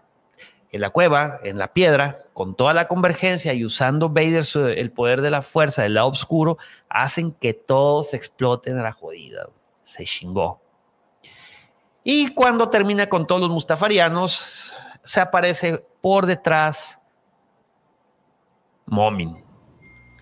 [0.72, 4.44] en la cueva, en la piedra, con toda la convergencia y usando Vader
[4.78, 6.60] el poder de la fuerza del lado oscuro,
[6.90, 9.50] hacen que todos exploten a la jodida.
[9.82, 10.62] Se chingó.
[12.10, 17.02] Y cuando termina con todos los mustafarianos, se aparece por detrás
[18.86, 19.44] Momin.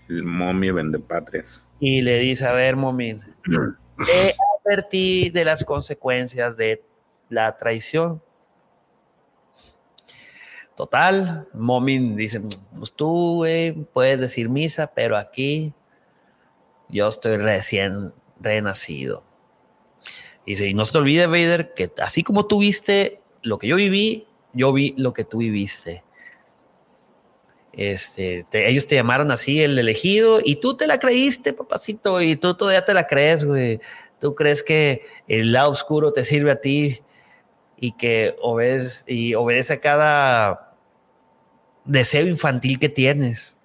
[0.09, 1.67] El Momi vende patrias.
[1.79, 3.21] Y le dice, a ver, Momin,
[4.65, 6.83] advertí de las consecuencias de
[7.29, 8.19] la traición.
[10.75, 12.41] Total, Momin dice,
[12.75, 13.45] pues tú
[13.93, 15.71] puedes decir misa, pero aquí
[16.89, 19.34] yo estoy recién renacido.
[20.45, 23.75] Dice, y no se te olvide, Vader, que así como tú viste lo que yo
[23.77, 26.03] viví, yo vi lo que tú viviste.
[27.73, 32.53] Este, ellos te llamaron así el elegido y tú te la creíste, papacito, y tú
[32.55, 33.81] todavía te la crees, güey.
[34.19, 37.01] ¿Tú crees que el lado oscuro te sirve a ti
[37.77, 40.73] y que obedece, y obedece a cada
[41.83, 43.57] deseo infantil que tienes?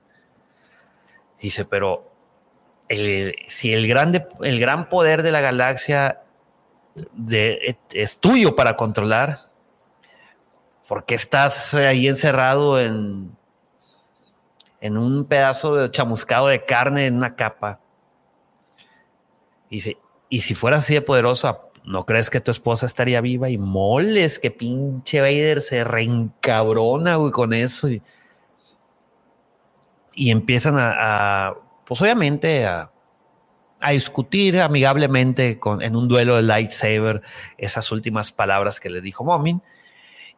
[1.40, 2.10] Dice, pero
[3.46, 6.22] si el, grande, el gran poder de la galaxia
[7.92, 9.50] es tuyo para controlar,
[10.88, 13.36] ¿por qué estás ahí encerrado en,
[14.80, 17.80] en un pedazo de chamuscado de carne en una capa.
[19.68, 23.50] Y dice, y si fuera así de poderosa, ¿no crees que tu esposa estaría viva?
[23.50, 27.88] Y moles que pinche Vader se reencabrona, güey, con eso.
[27.88, 28.02] Y,
[30.14, 31.54] empiezan a,
[31.86, 32.90] pues obviamente, a,
[33.88, 37.22] discutir amigablemente con, en un duelo de lightsaber
[37.56, 39.62] esas últimas palabras que le dijo Momin.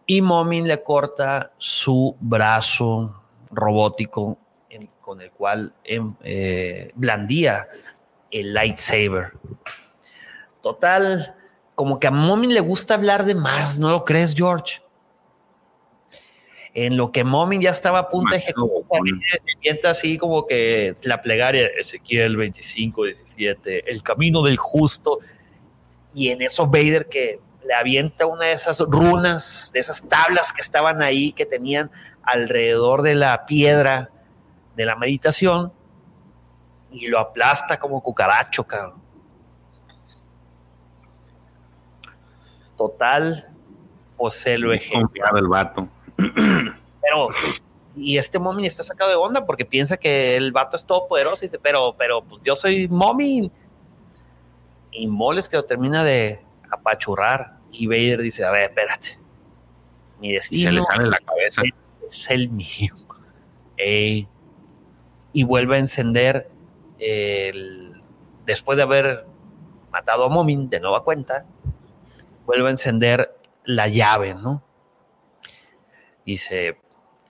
[0.07, 3.21] Y Momin le corta su brazo
[3.51, 4.39] robótico
[5.01, 7.69] con el cual em, eh, blandía
[8.31, 9.33] el lightsaber.
[10.63, 11.37] Total,
[11.75, 14.82] como que a Momin le gusta hablar de más, ¿no lo crees, George?
[16.75, 19.01] En lo que Momin ya estaba a punto de ejecutar,
[19.31, 25.19] se sienta así como que la plegaria, Ezequiel 25, 17, el camino del justo,
[26.15, 30.63] y en eso Vader que le avienta una de esas runas, de esas tablas que
[30.63, 31.91] estaban ahí, que tenían
[32.23, 34.11] alrededor de la piedra
[34.75, 35.73] de la meditación,
[36.91, 39.03] y lo aplasta como cucaracho, cabrón.
[42.77, 43.51] Total,
[44.17, 45.31] o se lo ejecuta.
[45.37, 45.89] el vato.
[47.13, 47.29] Pero,
[47.95, 51.49] y este Momin está sacado de onda porque piensa que el vato es todopoderoso y
[51.49, 53.53] dice, pero, pero, pues yo soy Momin.
[54.91, 56.41] Y Moles que lo termina de
[56.71, 57.59] apachurrar.
[57.71, 59.19] Y Vader dice, a ver, espérate.
[60.21, 60.71] Mi destino.
[60.71, 61.63] se le sale la cabeza.
[62.09, 62.95] Es el mío.
[65.35, 66.51] y vuelve a encender
[68.47, 69.27] después de haber
[69.91, 71.45] matado a Momin de nueva cuenta,
[72.47, 74.63] vuelve a encender la llave, ¿no?
[76.25, 76.79] Dice,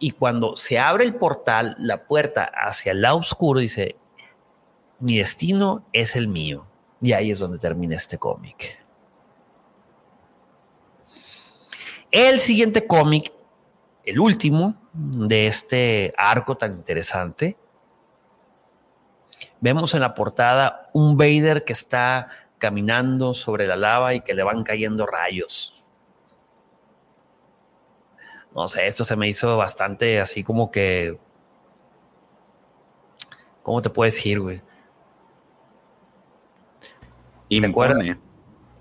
[0.03, 3.95] y cuando se abre el portal, la puerta hacia el lado oscuro, dice,
[4.99, 6.67] mi destino es el mío.
[7.01, 8.85] Y ahí es donde termina este cómic.
[12.11, 13.33] El siguiente cómic,
[14.05, 17.57] el último de este arco tan interesante,
[19.61, 22.29] Vemos en la portada un Vader que está
[22.59, 25.82] caminando sobre la lava y que le van cayendo rayos.
[28.55, 31.19] No sé, esto se me hizo bastante así como que...
[33.63, 34.61] ¿Cómo te puedes decir, güey?
[37.49, 38.17] Impone.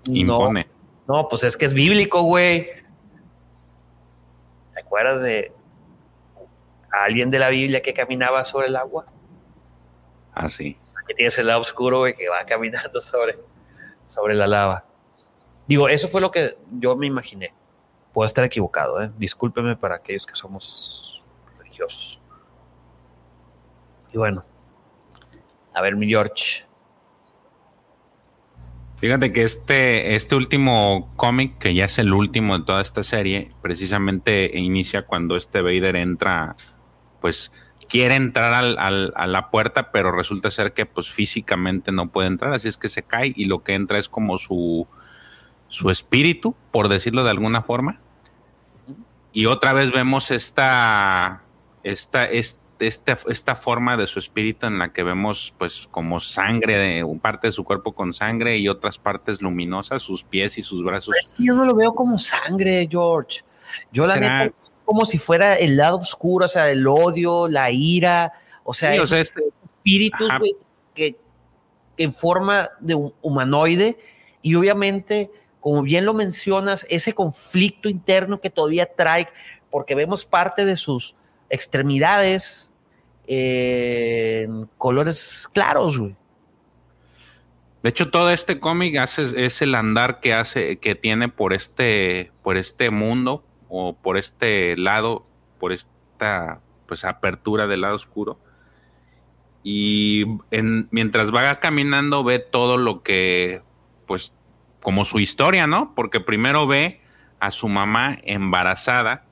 [0.04, 0.66] Impone.
[1.06, 2.68] No, no, pues es que es bíblico, güey.
[4.74, 5.52] ¿Te acuerdas de
[6.90, 9.06] alguien de la Biblia que caminaba sobre el agua?
[10.34, 10.78] Así.
[10.80, 13.38] Ah, Aquí tienes el lado oscuro, que va caminando sobre,
[14.06, 14.84] sobre la lava.
[15.66, 17.54] Digo, eso fue lo que yo me imaginé.
[18.12, 19.10] Puedo estar equivocado, ¿eh?
[19.16, 21.24] Discúlpeme para aquellos que somos
[21.58, 22.20] religiosos.
[24.12, 24.44] Y bueno,
[25.74, 26.64] a ver, mi George.
[28.98, 33.50] Fíjate que este, este último cómic, que ya es el último de toda esta serie,
[33.60, 36.54] precisamente inicia cuando este Vader entra,
[37.20, 37.52] pues
[37.88, 42.52] quiere entrar al, a la puerta, pero resulta ser que pues físicamente no puede entrar,
[42.52, 44.86] así es que se cae y lo que entra es como su,
[45.72, 47.98] su espíritu, por decirlo de alguna forma.
[49.32, 51.44] Y otra vez vemos esta,
[51.82, 57.18] esta, esta, esta forma de su espíritu en la que vemos pues como sangre, de,
[57.22, 61.14] parte de su cuerpo con sangre y otras partes luminosas, sus pies y sus brazos.
[61.38, 63.42] yo no lo veo como sangre, George.
[63.90, 64.54] Yo la neta,
[64.84, 68.30] como si fuera el lado oscuro, o sea, el odio, la ira,
[68.62, 70.30] o sea, esos, este, espíritus
[70.92, 71.16] que,
[71.96, 73.96] en forma de un humanoide
[74.42, 75.30] y obviamente,
[75.62, 79.28] como bien lo mencionas, ese conflicto interno que todavía trae,
[79.70, 81.14] porque vemos parte de sus
[81.48, 82.74] extremidades
[83.26, 86.16] en colores claros, güey.
[87.82, 92.30] De hecho, todo este cómic hace, es el andar que hace, que tiene por este,
[92.42, 93.44] por este mundo,
[93.74, 95.24] o por este lado,
[95.58, 98.38] por esta pues apertura del lado oscuro.
[99.62, 100.26] Y
[100.90, 103.62] mientras va caminando ve todo lo que,
[104.06, 104.34] pues,
[104.82, 105.94] como su historia, ¿no?
[105.94, 107.00] Porque primero ve
[107.40, 109.24] a su mamá embarazada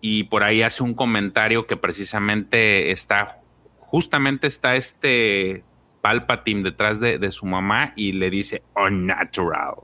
[0.00, 3.40] y por ahí hace un comentario que precisamente está,
[3.78, 5.64] justamente está este
[6.00, 9.74] Palpatine detrás de, su mamá y le dice unnatural,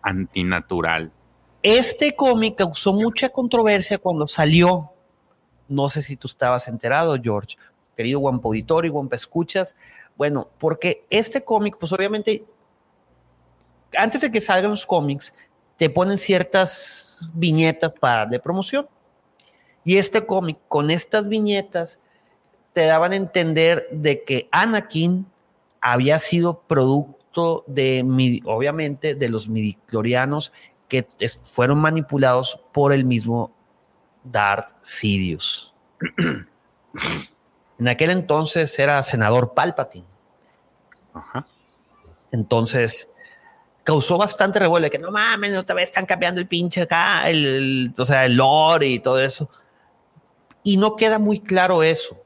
[0.00, 1.10] antinatural.
[1.62, 4.92] Este cómic causó mucha controversia cuando salió.
[5.68, 7.56] No sé si tú estabas enterado, George,
[7.96, 9.74] querido Guampo Auditorio y Guampa Escuchas.
[10.16, 12.44] Bueno, porque este cómic, pues obviamente,
[13.96, 15.34] antes de que salgan los cómics,
[15.76, 18.88] te ponen ciertas viñetas para de promoción.
[19.84, 22.00] Y este cómic, con estas viñetas,
[22.72, 25.26] te daban a entender de que Anakin
[25.80, 30.52] había sido producto de, obviamente, de los midiclorianos
[30.88, 31.06] que
[31.42, 33.52] fueron manipulados por el mismo
[34.24, 35.74] Darth Sidious.
[37.78, 40.06] En aquel entonces era senador Palpatine.
[41.12, 41.48] Ajá.
[42.30, 43.11] Entonces
[43.84, 48.04] causó bastante revuelo que no mames, otra vez están cambiando el pinche acá, el, o
[48.04, 49.50] sea, el lore y todo eso.
[50.62, 52.22] Y no queda muy claro eso.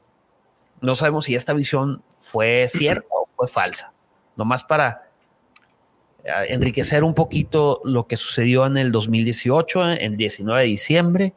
[0.81, 3.93] No sabemos si esta visión fue cierta o fue falsa.
[4.35, 5.09] Nomás para
[6.23, 11.33] eh, enriquecer un poquito lo que sucedió en el 2018, en 19 de diciembre,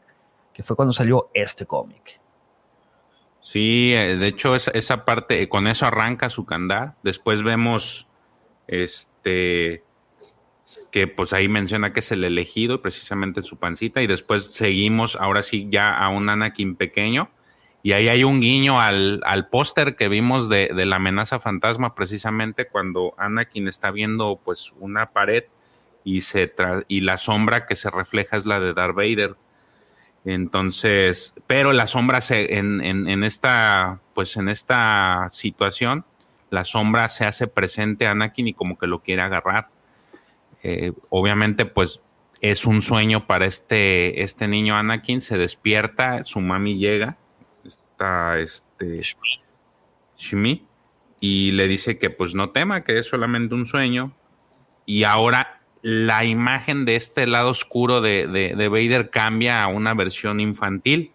[0.53, 2.21] que fue cuando salió este cómic.
[3.41, 6.97] Sí, eh, de hecho esa, esa parte, con eso arranca su candar.
[7.03, 8.09] Después vemos
[8.67, 9.83] este
[10.91, 15.43] que pues ahí menciona que es el elegido precisamente su pancita y después seguimos ahora
[15.43, 17.31] sí ya a un Anakin pequeño
[17.83, 23.15] y ahí hay un guiño al, póster que vimos de, la amenaza fantasma precisamente cuando
[23.17, 25.45] Anakin está viendo pues una pared
[26.05, 26.53] y, se
[26.89, 29.37] y la sombra que se refleja es la de Darth Vader.
[30.27, 36.05] Entonces, pero la sombra se, en, en, esta, pues en esta situación,
[36.51, 39.69] la sombra se hace presente a Anakin y como que lo quiere agarrar.
[40.63, 42.03] Eh, obviamente, pues
[42.41, 47.19] es un sueño para este, este niño Anakin, se despierta, su mami llega,
[47.65, 49.03] está este
[50.17, 50.67] Shmi,
[51.21, 54.13] y le dice que pues no tema, que es solamente un sueño.
[54.87, 60.41] Y ahora la imagen de este lado oscuro de, de Vader cambia a una versión
[60.41, 61.13] infantil,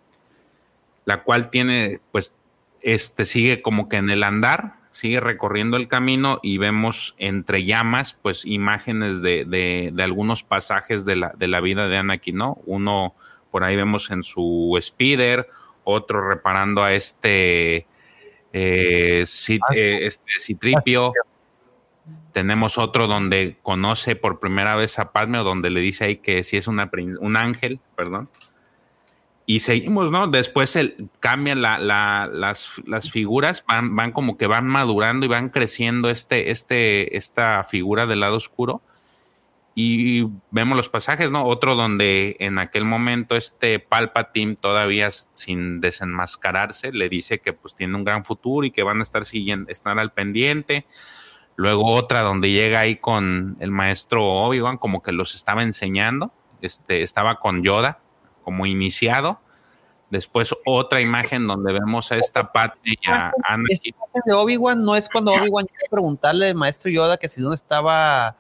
[1.06, 2.34] la cual tiene, pues,
[2.82, 8.18] este sigue como que en el andar, sigue recorriendo el camino y vemos entre llamas,
[8.22, 12.62] pues, imágenes de, algunos pasajes de la, de la, vida de Anakin, ¿no?
[12.66, 13.14] Uno
[13.52, 15.50] por ahí vemos en su speeder,
[15.84, 17.88] otro reparando a este,
[18.54, 21.12] eh, ah, eh, este Citripio.
[22.32, 26.42] Tenemos otro donde conoce por primera vez a Padme, o donde le dice ahí que
[26.44, 26.90] si es una,
[27.20, 28.30] un ángel, perdón
[29.48, 30.28] y seguimos, ¿no?
[30.28, 32.82] Después el, cambian las,
[33.12, 38.22] figuras, van, van como que van madurando y van creciendo este, este, esta figura del
[38.22, 38.82] lado oscuro.
[39.78, 41.46] Y vemos los pasajes, ¿no?
[41.46, 47.96] Otro donde en aquel momento este Palpatine todavía sin desenmascararse le dice que pues tiene
[47.96, 50.86] un gran futuro y que van a estar siguiendo, estar al pendiente.
[51.58, 56.32] Luego otra donde llega ahí con el maestro Obi-Wan como que los estaba enseñando.
[56.62, 58.00] Este, estaba con Yoda
[58.46, 59.42] como iniciado.
[60.12, 63.96] Después otra imagen donde vemos a esta parte y a Anakin.
[64.26, 68.38] de Obi-Wan no es cuando Obi-Wan quiere preguntarle al maestro Yoda que si no estaba.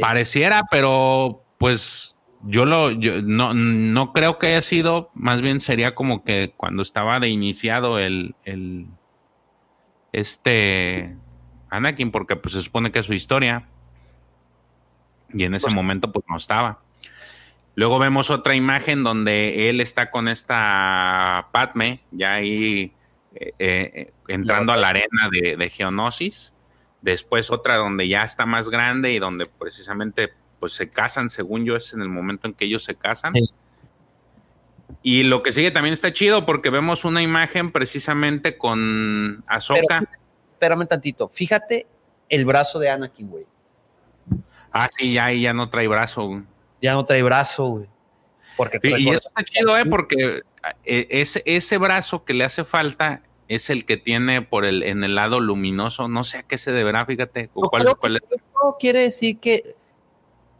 [0.00, 6.22] Pareciera, pero pues yo lo no, no creo que haya sido, más bien sería como
[6.22, 8.86] que cuando estaba de iniciado el, el
[10.12, 11.16] este
[11.70, 13.66] Anakin, porque pues se supone que es su historia.
[15.32, 16.80] Y en ese pues momento pues no estaba.
[17.76, 22.94] Luego vemos otra imagen donde él está con esta Padme, ya ahí
[23.34, 26.54] eh, eh, entrando a la arena de, Geonosis.
[27.02, 31.76] Después otra donde ya está más grande y donde precisamente pues se casan, según yo
[31.76, 33.34] es en el momento en que ellos se casan.
[35.02, 40.02] Y lo que sigue también está chido porque vemos una imagen precisamente con Ahsoka.
[40.52, 41.86] espérame tantito, fíjate
[42.30, 43.44] el brazo de Anakin, güey.
[44.72, 46.42] Ah, sí, ya, ya no trae brazo
[46.80, 47.86] ya no trae brazo, güey.
[48.56, 49.84] Porque y, eso está chido, ¿eh?
[49.84, 50.42] Porque
[50.84, 55.04] eh, ese, ese brazo que le hace falta es el que tiene por el en
[55.04, 56.08] el lado luminoso.
[56.08, 57.48] No sé a qué se deberá, fíjate.
[57.52, 58.20] cuál, cuál
[58.78, 59.76] quiere decir que,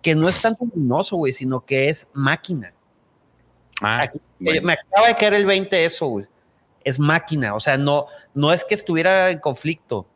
[0.02, 2.72] que no es tanto luminoso, güey, sino que es máquina.
[3.82, 6.26] Ah, Me acaba de caer el 20 eso, güey.
[6.84, 10.06] Es máquina, o sea, no, no es que estuviera en conflicto.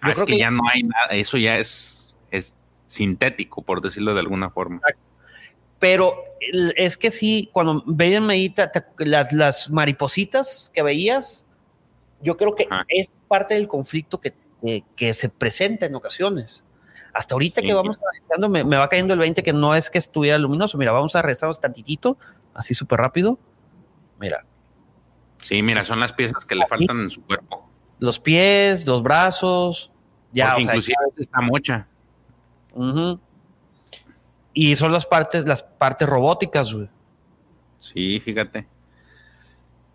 [0.00, 2.54] Ah, es que, ya no hay nada, eso ya es, es
[2.86, 4.80] sintético, por decirlo de alguna forma.
[5.84, 6.14] Pero
[6.76, 11.44] es que sí, cuando veían medita, las, las, maripositas que veías,
[12.22, 14.32] yo creo que es parte del conflicto que,
[14.96, 16.64] que, se presenta en ocasiones.
[17.12, 19.98] Hasta ahorita que vamos analizando, me, me, va cayendo el 20 que no es que
[19.98, 20.78] estuviera luminoso.
[20.78, 22.16] Mira, vamos a rezarnos tantitito,
[22.54, 23.38] así súper rápido.
[24.18, 24.46] Mira.
[25.42, 27.68] Sí, mira, son las piezas que le faltan en su cuerpo.
[27.98, 29.90] Los pies, los brazos.
[30.32, 31.86] Ya, inclusive está mocha.
[34.54, 36.88] Y son las partes, las partes robóticas, güey.
[37.80, 38.66] Sí, fíjate.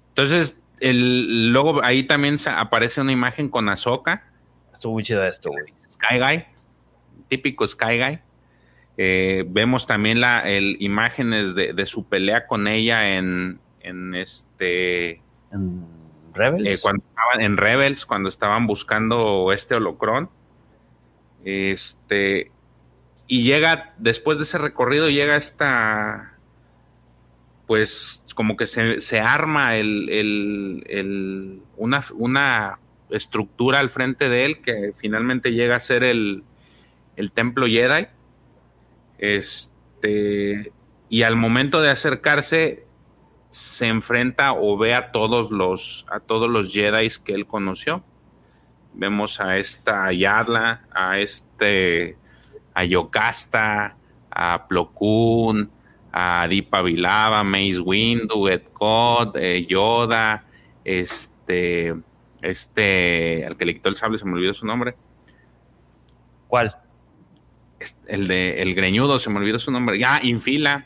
[0.10, 4.31] Entonces, el, luego ahí también aparece una imagen con Ahsoka.
[4.73, 5.73] Estuvo muy chido esto, güey.
[5.90, 6.45] Sky Guy,
[7.30, 8.19] típico Sky Guy.
[8.98, 10.44] Eh, vemos también la
[10.80, 15.22] imágenes de, su pelea con ella en, en este.
[15.53, 15.86] En
[16.34, 16.68] Rebels.
[16.68, 20.30] Eh, cuando estaban en Rebels, cuando estaban buscando este holocron.
[21.45, 22.52] Este
[23.30, 26.36] y llega, después de ese recorrido, llega esta
[27.68, 32.80] pues como que se, arma el, una, una,
[33.12, 36.44] estructura al frente de él que finalmente llega a ser el,
[37.16, 38.08] el templo Jedi.
[39.20, 40.74] Este,
[41.10, 42.88] y al momento de acercarse,
[43.52, 48.04] se enfrenta o ve a todos los, a todos los Jedi que él conoció.
[48.96, 52.18] Vemos a esta Yadla, a este,
[52.74, 53.96] a Yocasta,
[54.32, 55.70] a Plo Koon,
[56.12, 60.46] a Dipa Vilava, Mace Windu, Ed Cod, eh, Yoda,
[60.84, 61.96] este,
[62.41, 64.96] este, al que le quitó el sable, se me olvidó su nombre.
[66.48, 66.78] ¿Cuál?
[68.08, 70.00] El de el greñudo, se me olvidó su nombre.
[70.00, 70.86] Ya, Infila.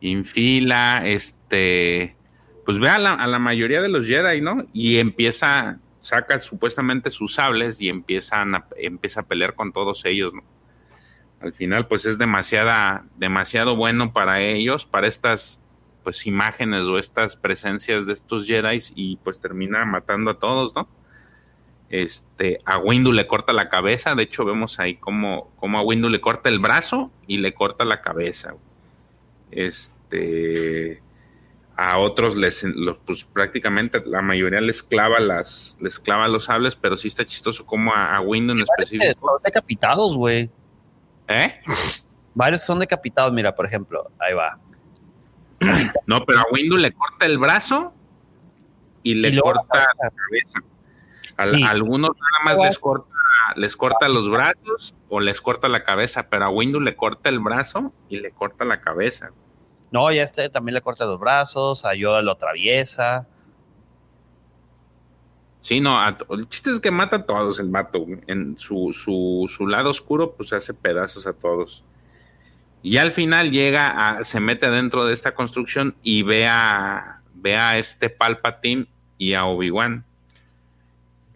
[0.00, 2.16] Infila, este,
[2.64, 4.66] pues ve a la, a la mayoría de los Jedi, ¿no?
[4.72, 10.34] Y empieza, saca supuestamente sus sables y empiezan a, empieza a pelear con todos ellos,
[10.34, 10.42] ¿no?
[11.44, 15.62] Al final pues es demasiada, demasiado bueno para ellos, para estas
[16.02, 20.88] pues imágenes o estas presencias de estos Jedi y pues termina matando a todos, ¿no?
[21.90, 26.08] Este, a Windu le corta la cabeza, de hecho vemos ahí como, como a Windu
[26.08, 28.54] le corta el brazo y le corta la cabeza.
[29.50, 31.02] Este,
[31.76, 32.66] a otros les,
[33.04, 37.66] pues prácticamente la mayoría les clava las, les clava los sables, pero sí está chistoso
[37.66, 39.38] como a, Windu en específico.
[39.44, 40.50] Decapitados, güey.
[41.28, 41.60] ¿Eh?
[42.34, 44.58] Varios son decapitados, mira, por ejemplo, ahí va.
[46.06, 47.94] no, pero a Windu le corta el brazo
[49.02, 50.58] y le corta la cabeza.
[51.36, 53.08] A, algunos nada más les corta,
[53.56, 57.38] les corta los brazos o les corta la cabeza, pero a Windu le corta el
[57.38, 59.30] brazo y le corta la cabeza.
[59.90, 63.28] No, ya este también le corta los brazos, a Yoda lo atraviesa.
[65.64, 68.04] Sí, no, el chiste es que mata a todos el vato.
[68.26, 71.86] En su, su, su, lado oscuro, pues hace pedazos a todos.
[72.82, 77.56] Y al final llega, a, se mete dentro de esta construcción y ve a, ve
[77.56, 80.04] a este Palpatine y a Obi-Wan.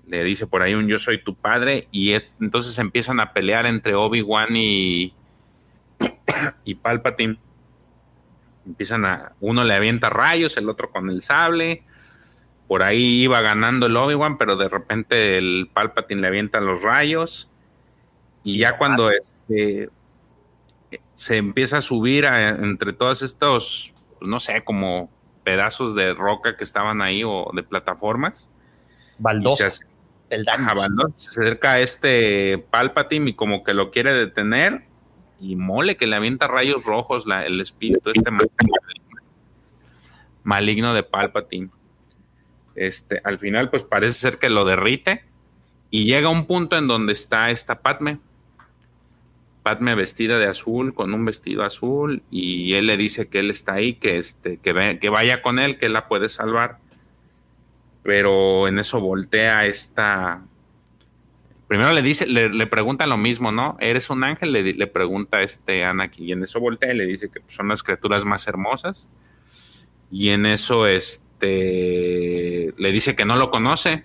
[0.07, 3.95] Le dice por ahí un yo soy tu padre y entonces empiezan a pelear entre
[3.95, 5.15] Obi-Wan y,
[6.67, 7.39] y Palpatine.
[8.67, 11.83] Empiezan a, uno le avienta rayos, el otro con el sable
[12.69, 17.51] por ahí iba ganando el Obi-Wan, pero de repente el Palpatine le avienta los rayos.
[18.45, 19.89] Y ya cuando este,
[21.15, 25.11] se empieza a subir entre todos estos, pues, no sé, como
[25.45, 28.51] pedazos de roca que estaban ahí o de plataformas.
[29.19, 29.71] Baldosa.
[29.71, 29.85] Se,
[30.29, 34.85] se acerca a este Palpatine y como que lo quiere detener.
[35.41, 38.31] Y mole que le avienta rayos rojos el espíritu este
[40.43, 41.71] maligno de Palpatine.
[42.79, 45.25] Este, al final, pues parece ser que lo derrite
[45.91, 48.19] y llega un punto en donde está esta Padme.
[49.63, 53.75] Padme vestida de azul, con un vestido azul, y él le dice que él está
[53.75, 56.79] ahí, que, este, que, que vaya con él, que él la puede salvar.
[58.03, 60.43] Pero en eso voltea esta.
[61.67, 63.77] Primero le dice, le, pregunta lo mismo, ¿no?
[63.79, 64.53] ¿Eres un ángel?
[64.53, 67.83] Le, le pregunta este Anakin, y en eso voltea y le dice que son las
[67.83, 69.11] criaturas más hermosas.
[70.11, 74.05] Y en eso, este este, le dice que no lo conoce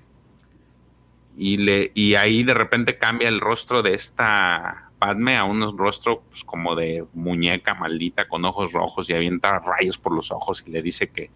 [1.35, 6.23] y, le, y ahí de repente cambia el rostro de esta Padme a un rostro
[6.29, 10.71] pues, como de muñeca maldita con ojos rojos y avienta rayos por los ojos y
[10.71, 11.31] le dice que,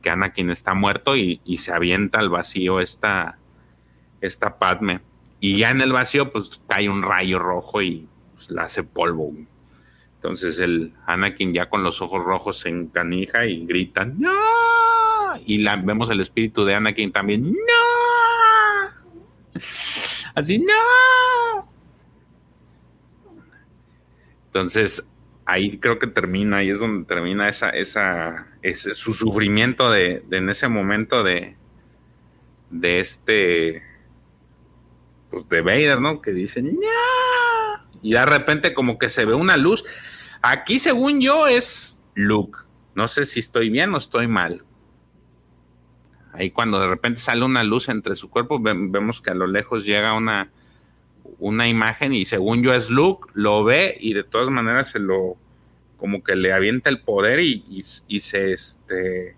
[0.00, 3.36] que Anakin está muerto y, se avienta al vacío esta,
[4.20, 5.00] esta Padme.
[5.40, 9.32] Y ya en el vacío pues cae un rayo rojo y pues, la hace polvo.
[10.14, 14.30] Entonces el Anakin ya con los ojos rojos se encanija y grita ¡No!
[15.46, 17.58] Y vemos el espíritu de Anakin también ¡No!
[20.34, 21.70] Así ¡No!
[24.46, 25.06] Entonces
[25.46, 30.48] ahí creo que termina, ahí es donde termina esa, esa, ese, su sufrimiento de, en
[30.48, 31.56] ese momento de,
[32.70, 33.82] de este,
[35.30, 36.20] pues de Vader, ¿no?
[36.20, 36.70] Que dice, ¡No!
[38.02, 39.84] y de repente como que se ve una luz.
[40.42, 42.58] Aquí, según yo, es Luke.
[42.94, 44.64] No sé si estoy bien o estoy mal.
[46.32, 49.84] Ahí cuando de repente sale una luz entre su cuerpo, vemos que a lo lejos
[49.84, 50.50] llega una,
[51.38, 55.36] una imagen y según yo es Luke, lo ve y de todas maneras se lo,
[56.00, 59.36] como que le avienta el poder y, y, se, este,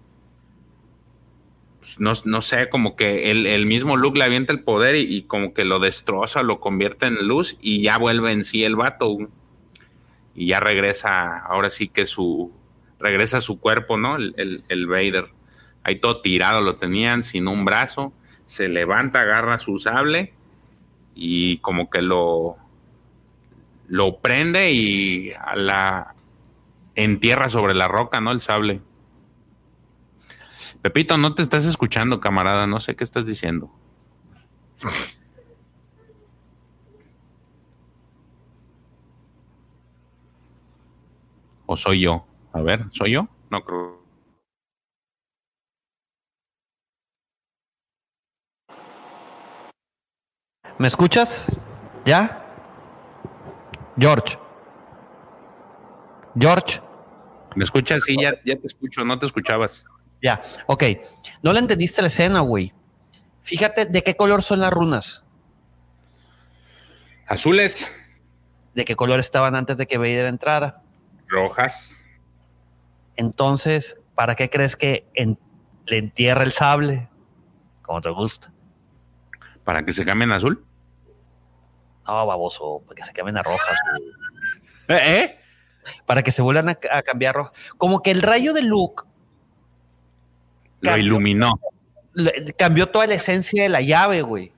[1.81, 5.55] pues, no, no, sé, como que el, mismo Luke le avienta el poder y, como
[5.55, 9.19] que lo destroza, lo convierte en luz y ya vuelve en sí el vato.
[10.37, 12.53] Y ya regresa, ahora sí que su,
[13.01, 14.15] regresa su cuerpo, ¿no?
[14.15, 15.27] El, el, Vader.
[15.85, 18.13] Ahí todo tirado lo tenían, sin un brazo.
[18.45, 20.35] Se levanta, agarra su sable
[21.15, 22.57] y como que lo,
[23.89, 26.15] lo prende y a la
[26.95, 28.33] entierra sobre la roca, ¿no?
[28.33, 28.81] El sable.
[30.83, 32.67] Pepito, no te estás escuchando, camarada.
[32.67, 33.71] No sé qué estás diciendo.
[41.67, 42.27] ¿O soy yo?
[42.53, 43.29] A ver, ¿soy yo?
[43.51, 44.02] No creo.
[50.83, 51.47] ¿Me escuchas?
[52.05, 52.45] ¿Ya?
[53.97, 54.37] George.
[56.37, 56.81] George.
[57.55, 58.03] ¿Me escuchas?
[58.03, 59.87] Sí, ya, ya te escucho, no te escuchabas.
[60.21, 60.83] Ya, ok.
[61.41, 62.75] No le entendiste la escena, güey.
[63.43, 65.25] Fíjate de qué color son las runas.
[67.29, 67.95] Azules.
[68.75, 70.83] ¿De qué color estaban antes de que Vader entrara?
[71.29, 72.05] Rojas.
[73.15, 75.07] Entonces, ¿para qué crees que
[75.87, 77.09] le entierra el sable?
[77.83, 78.53] Como te gusta.
[79.63, 80.67] ¿Para que se cambien a azul?
[82.07, 83.79] No, baboso, para que se cambien a rojas.
[84.89, 84.99] ¿Eh?
[85.05, 85.39] ¿Eh?
[86.07, 87.53] Para que se vuelvan a, cambiar rojas.
[87.77, 89.05] Como que el rayo de Luke
[90.81, 91.53] lo iluminó.
[92.57, 94.53] cambió toda la esencia de la llave, güey.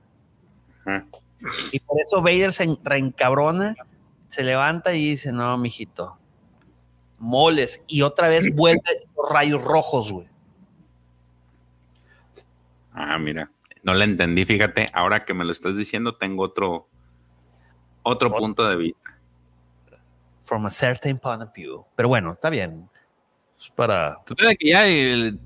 [1.71, 3.75] Y por eso Vader se reencabrona,
[4.27, 6.17] se levanta y dice: No, mijito,
[7.19, 7.81] moles.
[7.87, 8.81] Y otra vez vuelve
[9.15, 10.27] los rayos rojos, güey.
[12.93, 13.51] Ah, mira.
[13.83, 14.87] No la entendí, fíjate.
[14.93, 16.87] Ahora que me lo estás diciendo, tengo otro,
[18.05, 19.17] otro punto de vista.
[20.43, 21.85] From a certain point of view.
[21.95, 22.89] Pero bueno, está bien.
[23.59, 24.19] Es para.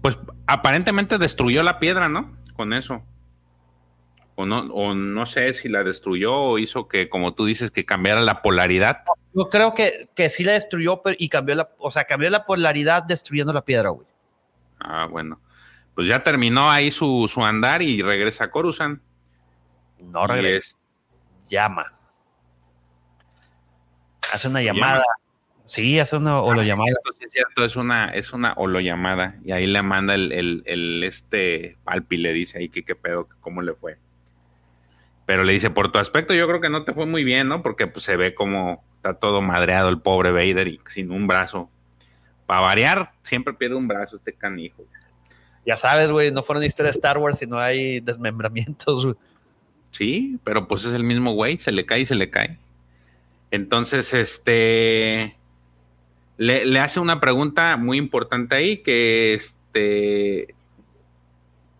[0.01, 2.37] pues aparentemente destruyó la piedra, ¿no?
[2.55, 3.03] Con eso.
[4.35, 7.85] O no, o no sé si la destruyó o hizo que, como tú dices, que
[7.85, 8.99] cambiara la polaridad.
[9.33, 12.45] Yo creo que, que sí la destruyó pero, y cambió la, o sea, cambió la
[12.45, 14.07] polaridad destruyendo la piedra, güey.
[14.79, 15.39] Ah, bueno
[15.99, 19.01] pues ya terminó ahí su, andar y regresa a Coruscant.
[19.99, 20.77] No regresa.
[21.49, 21.83] Llama.
[24.31, 25.03] Hace una llamada.
[25.65, 26.91] Sí, hace una llamada.
[27.17, 30.31] Sí, es cierto, es una, es una llamada Y ahí le manda el,
[30.65, 33.97] el, este Palpi, le dice ahí que qué pedo, cómo le fue.
[35.25, 37.61] Pero le dice, por tu aspecto, yo creo que no te fue muy bien, ¿no?
[37.61, 41.69] Porque pues, se ve como está todo madreado el pobre Vader y sin un brazo.
[42.47, 44.83] Para variar, siempre pierde un brazo este canijo
[45.69, 49.15] ya sabes, güey, no fueron historias de Star Wars, sino hay desmembramientos,
[49.91, 52.59] Sí, pero pues es el mismo güey, se le cae y se le cae.
[53.51, 55.37] Entonces, este.
[56.37, 60.55] Le, hace una pregunta muy importante ahí que este.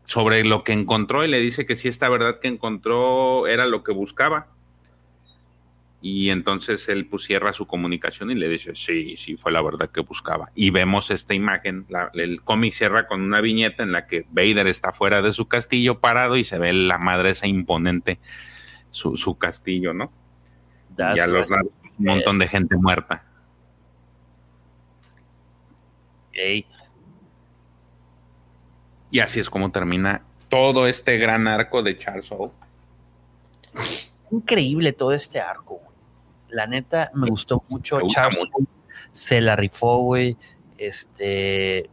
[0.06, 3.84] Sobre lo que encontró y le dice que si esta verdad que encontró era lo
[3.84, 4.48] que buscaba.
[6.02, 9.90] Y entonces él pues cierra su comunicación y le dice, sí, sí, fue la verdad
[9.90, 10.50] que buscaba.
[10.56, 14.94] Y vemos esta imagen, el cómic cierra con una viñeta en la que Vader está
[14.94, 18.20] fuera de su castillo parado y se ve la madre esa imponente,
[18.91, 20.12] su, castillo, ¿no?
[21.16, 23.24] Y a los lados un montón de gente muerta.
[29.12, 32.52] Y así es como termina todo este gran arco de Charles Soule.
[34.32, 35.82] Increíble todo este arco.
[36.50, 38.00] La neta, me gustó mucho.
[38.08, 38.50] Charles
[39.12, 40.38] se la rifó, güey.
[40.78, 41.90] Este,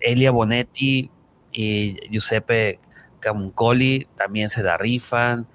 [0.00, 1.10] Elia Bonetti
[1.52, 2.80] y Giuseppe
[3.20, 5.46] Camuncoli también se la rifan.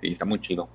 [0.00, 0.68] Sí, está muy chido.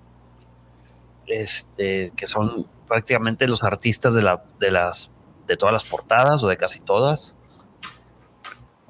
[1.28, 5.12] Este, que son prácticamente los artistas de, la, de, las,
[5.45, 7.36] de todas las portadas o de casi todas.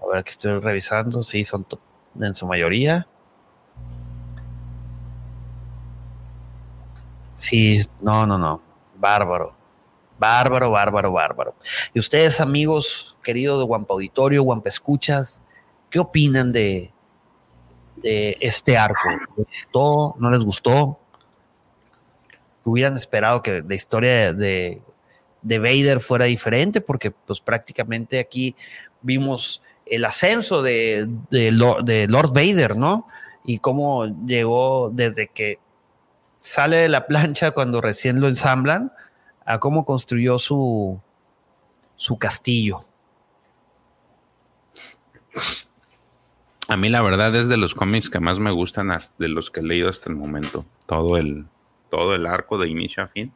[0.02, 1.24] A ver, que estoy revisando.
[1.24, 1.66] Sí, son
[2.20, 3.08] en su mayoría.
[7.34, 8.62] Sí, no, no, no.
[8.96, 9.56] Bárbaro.
[10.20, 11.56] Bárbaro, bárbaro, bárbaro.
[11.94, 15.42] Y ustedes, amigos queridos de Guampa Auditorio, Guampa Escuchas,
[15.92, 16.92] ¿qué opinan de,
[17.98, 19.10] de este arco?
[19.38, 20.16] ¿Les gustó?
[20.18, 21.00] ¿No les gustó?
[22.68, 24.82] ¿Hubieran esperado que la historia de,
[25.42, 26.82] de Vader fuera diferente?
[26.82, 28.58] Porque pues prácticamente aquí
[29.02, 31.52] vimos el ascenso de, de,
[31.86, 33.08] de Lord Vader, ¿no?
[33.46, 35.60] Y cómo llegó desde que
[36.36, 38.92] sale de la plancha cuando recién lo ensamblan
[39.46, 41.00] a cómo construyó su,
[41.96, 42.82] su castillo.
[46.68, 49.62] A mí la verdad es de los cómics que más me gustan de los que
[49.62, 50.66] he leído hasta el momento.
[50.86, 51.46] Todo el,
[51.90, 53.32] todo el arco de inicio a fin.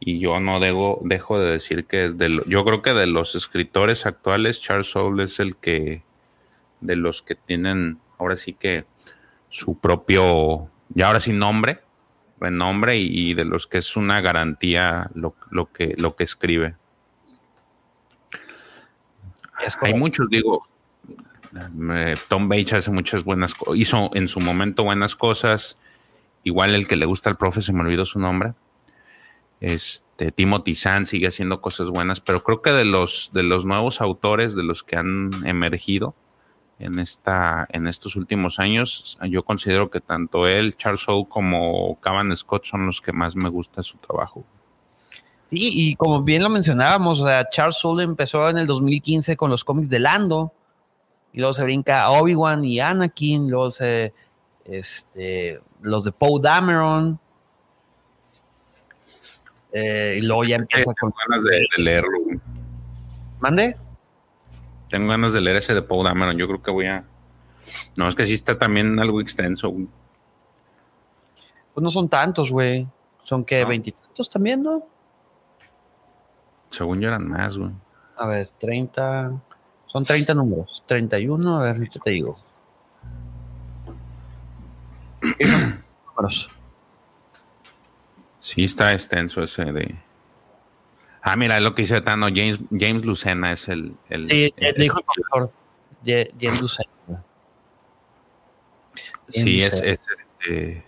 [0.00, 4.04] Y yo no dejo, dejo de decir que de yo creo que de los escritores
[4.04, 6.02] actuales, Charles Soule es el que
[6.80, 8.84] de los que tienen ahora sí que
[9.48, 11.80] su propio y ahora sin nombre,
[12.40, 15.34] renombre y, y, de los que es una garantía lo,
[15.72, 16.74] que, lo que escribe.
[19.80, 20.66] Hay muchos, digo,
[22.28, 25.78] Tom Bates hace muchas buenas cosas, hizo en su momento buenas cosas,
[26.44, 28.54] igual el que le gusta al profe, se me olvidó su nombre.
[29.60, 34.00] Este, Timothy Zahn sigue haciendo cosas buenas, pero creo que de los, de los nuevos
[34.00, 36.16] autores, de los que han emergido
[36.80, 42.36] en, esta, en estos últimos años, yo considero que tanto él, Charles Soule, como Cavan
[42.36, 44.44] Scott son los que más me gusta su trabajo.
[45.48, 49.90] Sí, y como bien lo mencionábamos, Charles Soule empezó en el 2015 con los cómics
[49.90, 50.52] de Lando,
[51.32, 54.12] y luego se brinca Obi-Wan y Anakin, luego se,
[54.64, 57.20] este, los de Poe Dameron,
[59.72, 62.18] eh, y luego ya empieza con ganas de, leerlo.
[63.40, 63.76] ¿Mande?
[64.90, 66.36] Tengo ganas de leer ese de Paul Dameron.
[66.36, 67.04] Yo creo que voy a.
[67.96, 69.72] No, es que sí está también algo extenso.
[71.72, 72.86] Pues no son tantos, güey.
[73.24, 74.86] Son que veintitantos también, ¿no?
[76.68, 77.70] Según yo eran más, güey.
[78.16, 79.32] A ver, 30.
[79.86, 80.82] Son 30 números.
[80.86, 82.36] 31, a ver, ¿qué te digo?
[88.40, 89.94] Sí, está extenso ese de.
[91.22, 92.26] Ah, mira, es lo que dice Tano.
[92.26, 93.94] James, James Lucena es el.
[94.10, 95.00] el sí, el, dijo
[96.04, 96.90] el James Lucena.
[99.32, 100.84] Sí, es, es, este.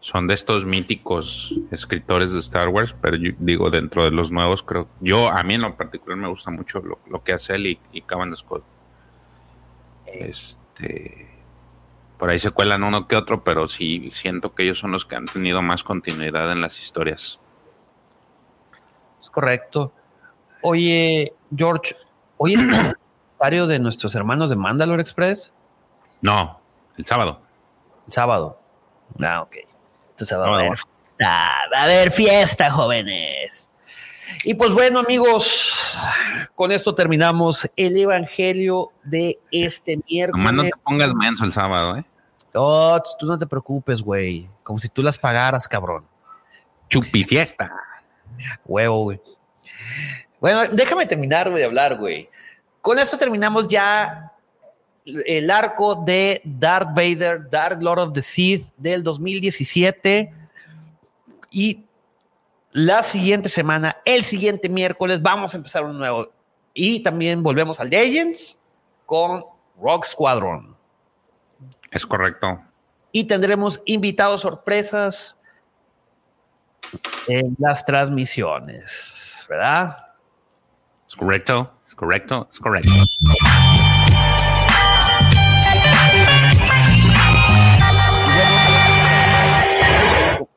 [0.00, 4.62] Son de estos míticos escritores de Star Wars, pero yo digo, dentro de los nuevos,
[4.62, 4.88] creo.
[5.00, 7.78] Yo, a mí en lo particular, me gusta mucho lo, lo que hace él y,
[7.92, 8.64] y Cavan Scott.
[10.06, 11.29] Este
[12.20, 15.16] por ahí se cuelan uno que otro, pero sí siento que ellos son los que
[15.16, 17.40] han tenido más continuidad en las historias.
[19.18, 19.90] Es correcto.
[20.60, 21.96] Oye, George,
[22.36, 25.54] ¿hoy es el aniversario de nuestros hermanos de Mandalore Express?
[26.20, 26.60] No,
[26.98, 27.40] el sábado.
[28.06, 28.60] El sábado.
[29.22, 29.56] Ah, ok.
[30.10, 33.70] Entonces va a haber fiesta, va a haber fiesta, jóvenes.
[34.44, 35.72] Y pues bueno, amigos,
[36.54, 40.44] con esto terminamos el evangelio de este miércoles.
[40.44, 42.04] Nomás no te pongas menso el sábado, ¿eh?
[42.54, 44.48] Oh, tú no te preocupes, güey.
[44.62, 46.04] Como si tú las pagaras, cabrón.
[46.88, 47.70] Chupi fiesta.
[48.64, 49.20] Huevo, güey.
[50.40, 52.28] Bueno, déjame terminar de hablar, güey.
[52.80, 54.32] Con esto terminamos ya
[55.04, 60.32] el arco de Darth Vader, Dark Lord of the Sith del 2017.
[61.50, 61.84] Y
[62.72, 66.30] la siguiente semana, el siguiente miércoles, vamos a empezar un nuevo.
[66.72, 68.58] Y también volvemos a Legends
[69.06, 69.44] con
[69.80, 70.69] Rock Squadron.
[71.90, 72.62] Es correcto.
[73.10, 75.36] Y tendremos invitados sorpresas
[77.26, 80.06] en las transmisiones, ¿verdad?
[81.08, 82.94] Es correcto, es correcto, es correcto.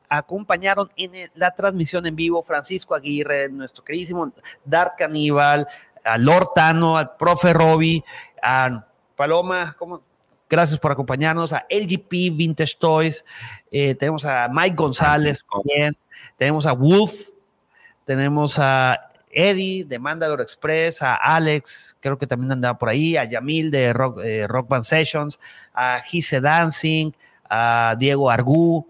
[0.09, 4.31] acompañaron en la transmisión en vivo Francisco Aguirre, nuestro queridísimo
[4.63, 5.67] Dark Caníbal,
[6.03, 8.03] a Lord Tano, al profe Robbie,
[8.39, 8.85] a
[9.15, 10.03] Paloma, ¿cómo?
[10.49, 13.25] Gracias por acompañarnos a LGP Vintage Toys.
[13.71, 15.97] Eh, tenemos a Mike González también.
[16.37, 17.29] Tenemos a Wolf.
[18.05, 23.23] Tenemos a Eddie de Mandalore Express, a Alex, creo que también andaba por ahí, a
[23.23, 25.39] Yamil de Rock, eh, Rock Band Sessions,
[25.73, 27.11] a Gise Dancing,
[27.49, 28.87] a Diego Argú,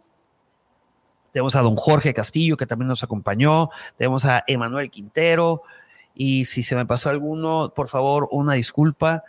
[1.32, 5.64] tenemos a don Jorge Castillo, que también nos acompañó, tenemos a Emanuel Quintero,
[6.14, 9.24] y si se me pasó alguno, por favor, una disculpa.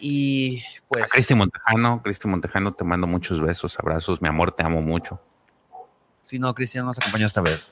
[0.00, 1.10] Y pues.
[1.10, 5.20] Cristi Montejano, Cristi Montejano, te mando muchos besos, abrazos, mi amor, te amo mucho.
[6.26, 7.62] Sí, no, Cristian nos acompañó esta vez.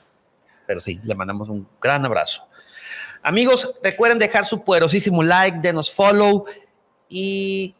[0.65, 2.47] Pero sí, le mandamos un gran abrazo.
[3.21, 6.45] Amigos, recuerden dejar su poderosísimo like, denos follow
[7.09, 7.75] y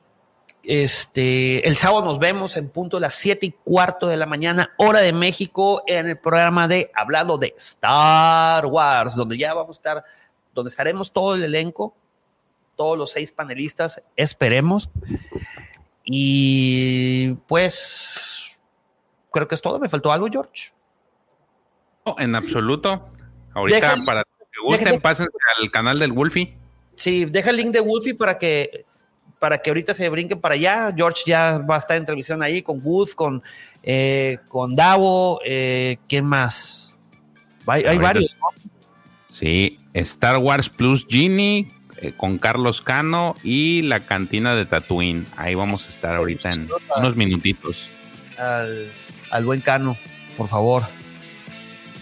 [0.63, 4.73] este, el sábado nos vemos en punto de las 7 y cuarto de la mañana,
[4.77, 9.79] hora de México, en el programa de Hablando de Star Wars, donde ya vamos a
[9.79, 10.05] estar,
[10.53, 11.95] donde estaremos todo el elenco
[12.75, 14.89] todos los seis panelistas, esperemos.
[16.05, 18.59] Y pues
[19.31, 19.79] creo que es todo.
[19.79, 20.71] ¿Me faltó algo, George?
[22.05, 23.09] No, en absoluto.
[23.53, 25.27] Ahorita, para que gusten, pasen
[25.59, 26.55] al canal del Wolfie.
[26.95, 28.85] Sí, deja el link de Wolfie para que
[29.43, 30.93] para que ahorita se brinquen para allá.
[30.95, 33.43] George ya va a estar en televisión ahí con Wolf, con,
[33.83, 36.97] eh, con Davo, eh, ¿quién más?
[37.67, 38.31] Hay, varios.
[39.29, 41.67] Sí, Star Wars Plus Genie,
[41.97, 45.25] eh, con Carlos Cano y la cantina de Tatooine.
[45.37, 47.89] Ahí vamos a estar ahorita en unos minutitos.
[48.37, 49.97] Al, buen Cano,
[50.37, 50.83] por favor.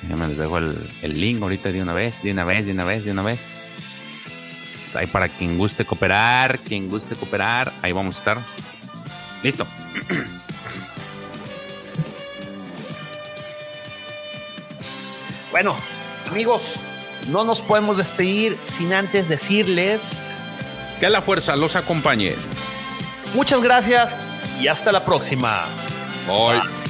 [0.10, 2.86] Ya me les dejo el, link ahorita de una vez, de una vez, de una
[2.86, 4.02] vez, de una vez.
[4.96, 8.38] Ahí para quien guste cooperar, quien guste cooperar, ahí vamos a estar.
[9.44, 9.66] Listo.
[15.52, 15.76] Bueno,
[16.30, 16.80] amigos,
[17.28, 20.34] no nos podemos despedir sin antes decirles
[21.00, 22.36] que la fuerza los acompañe.
[23.34, 24.16] Muchas gracias
[24.60, 25.64] y hasta la próxima.
[26.28, 26.81] Bye.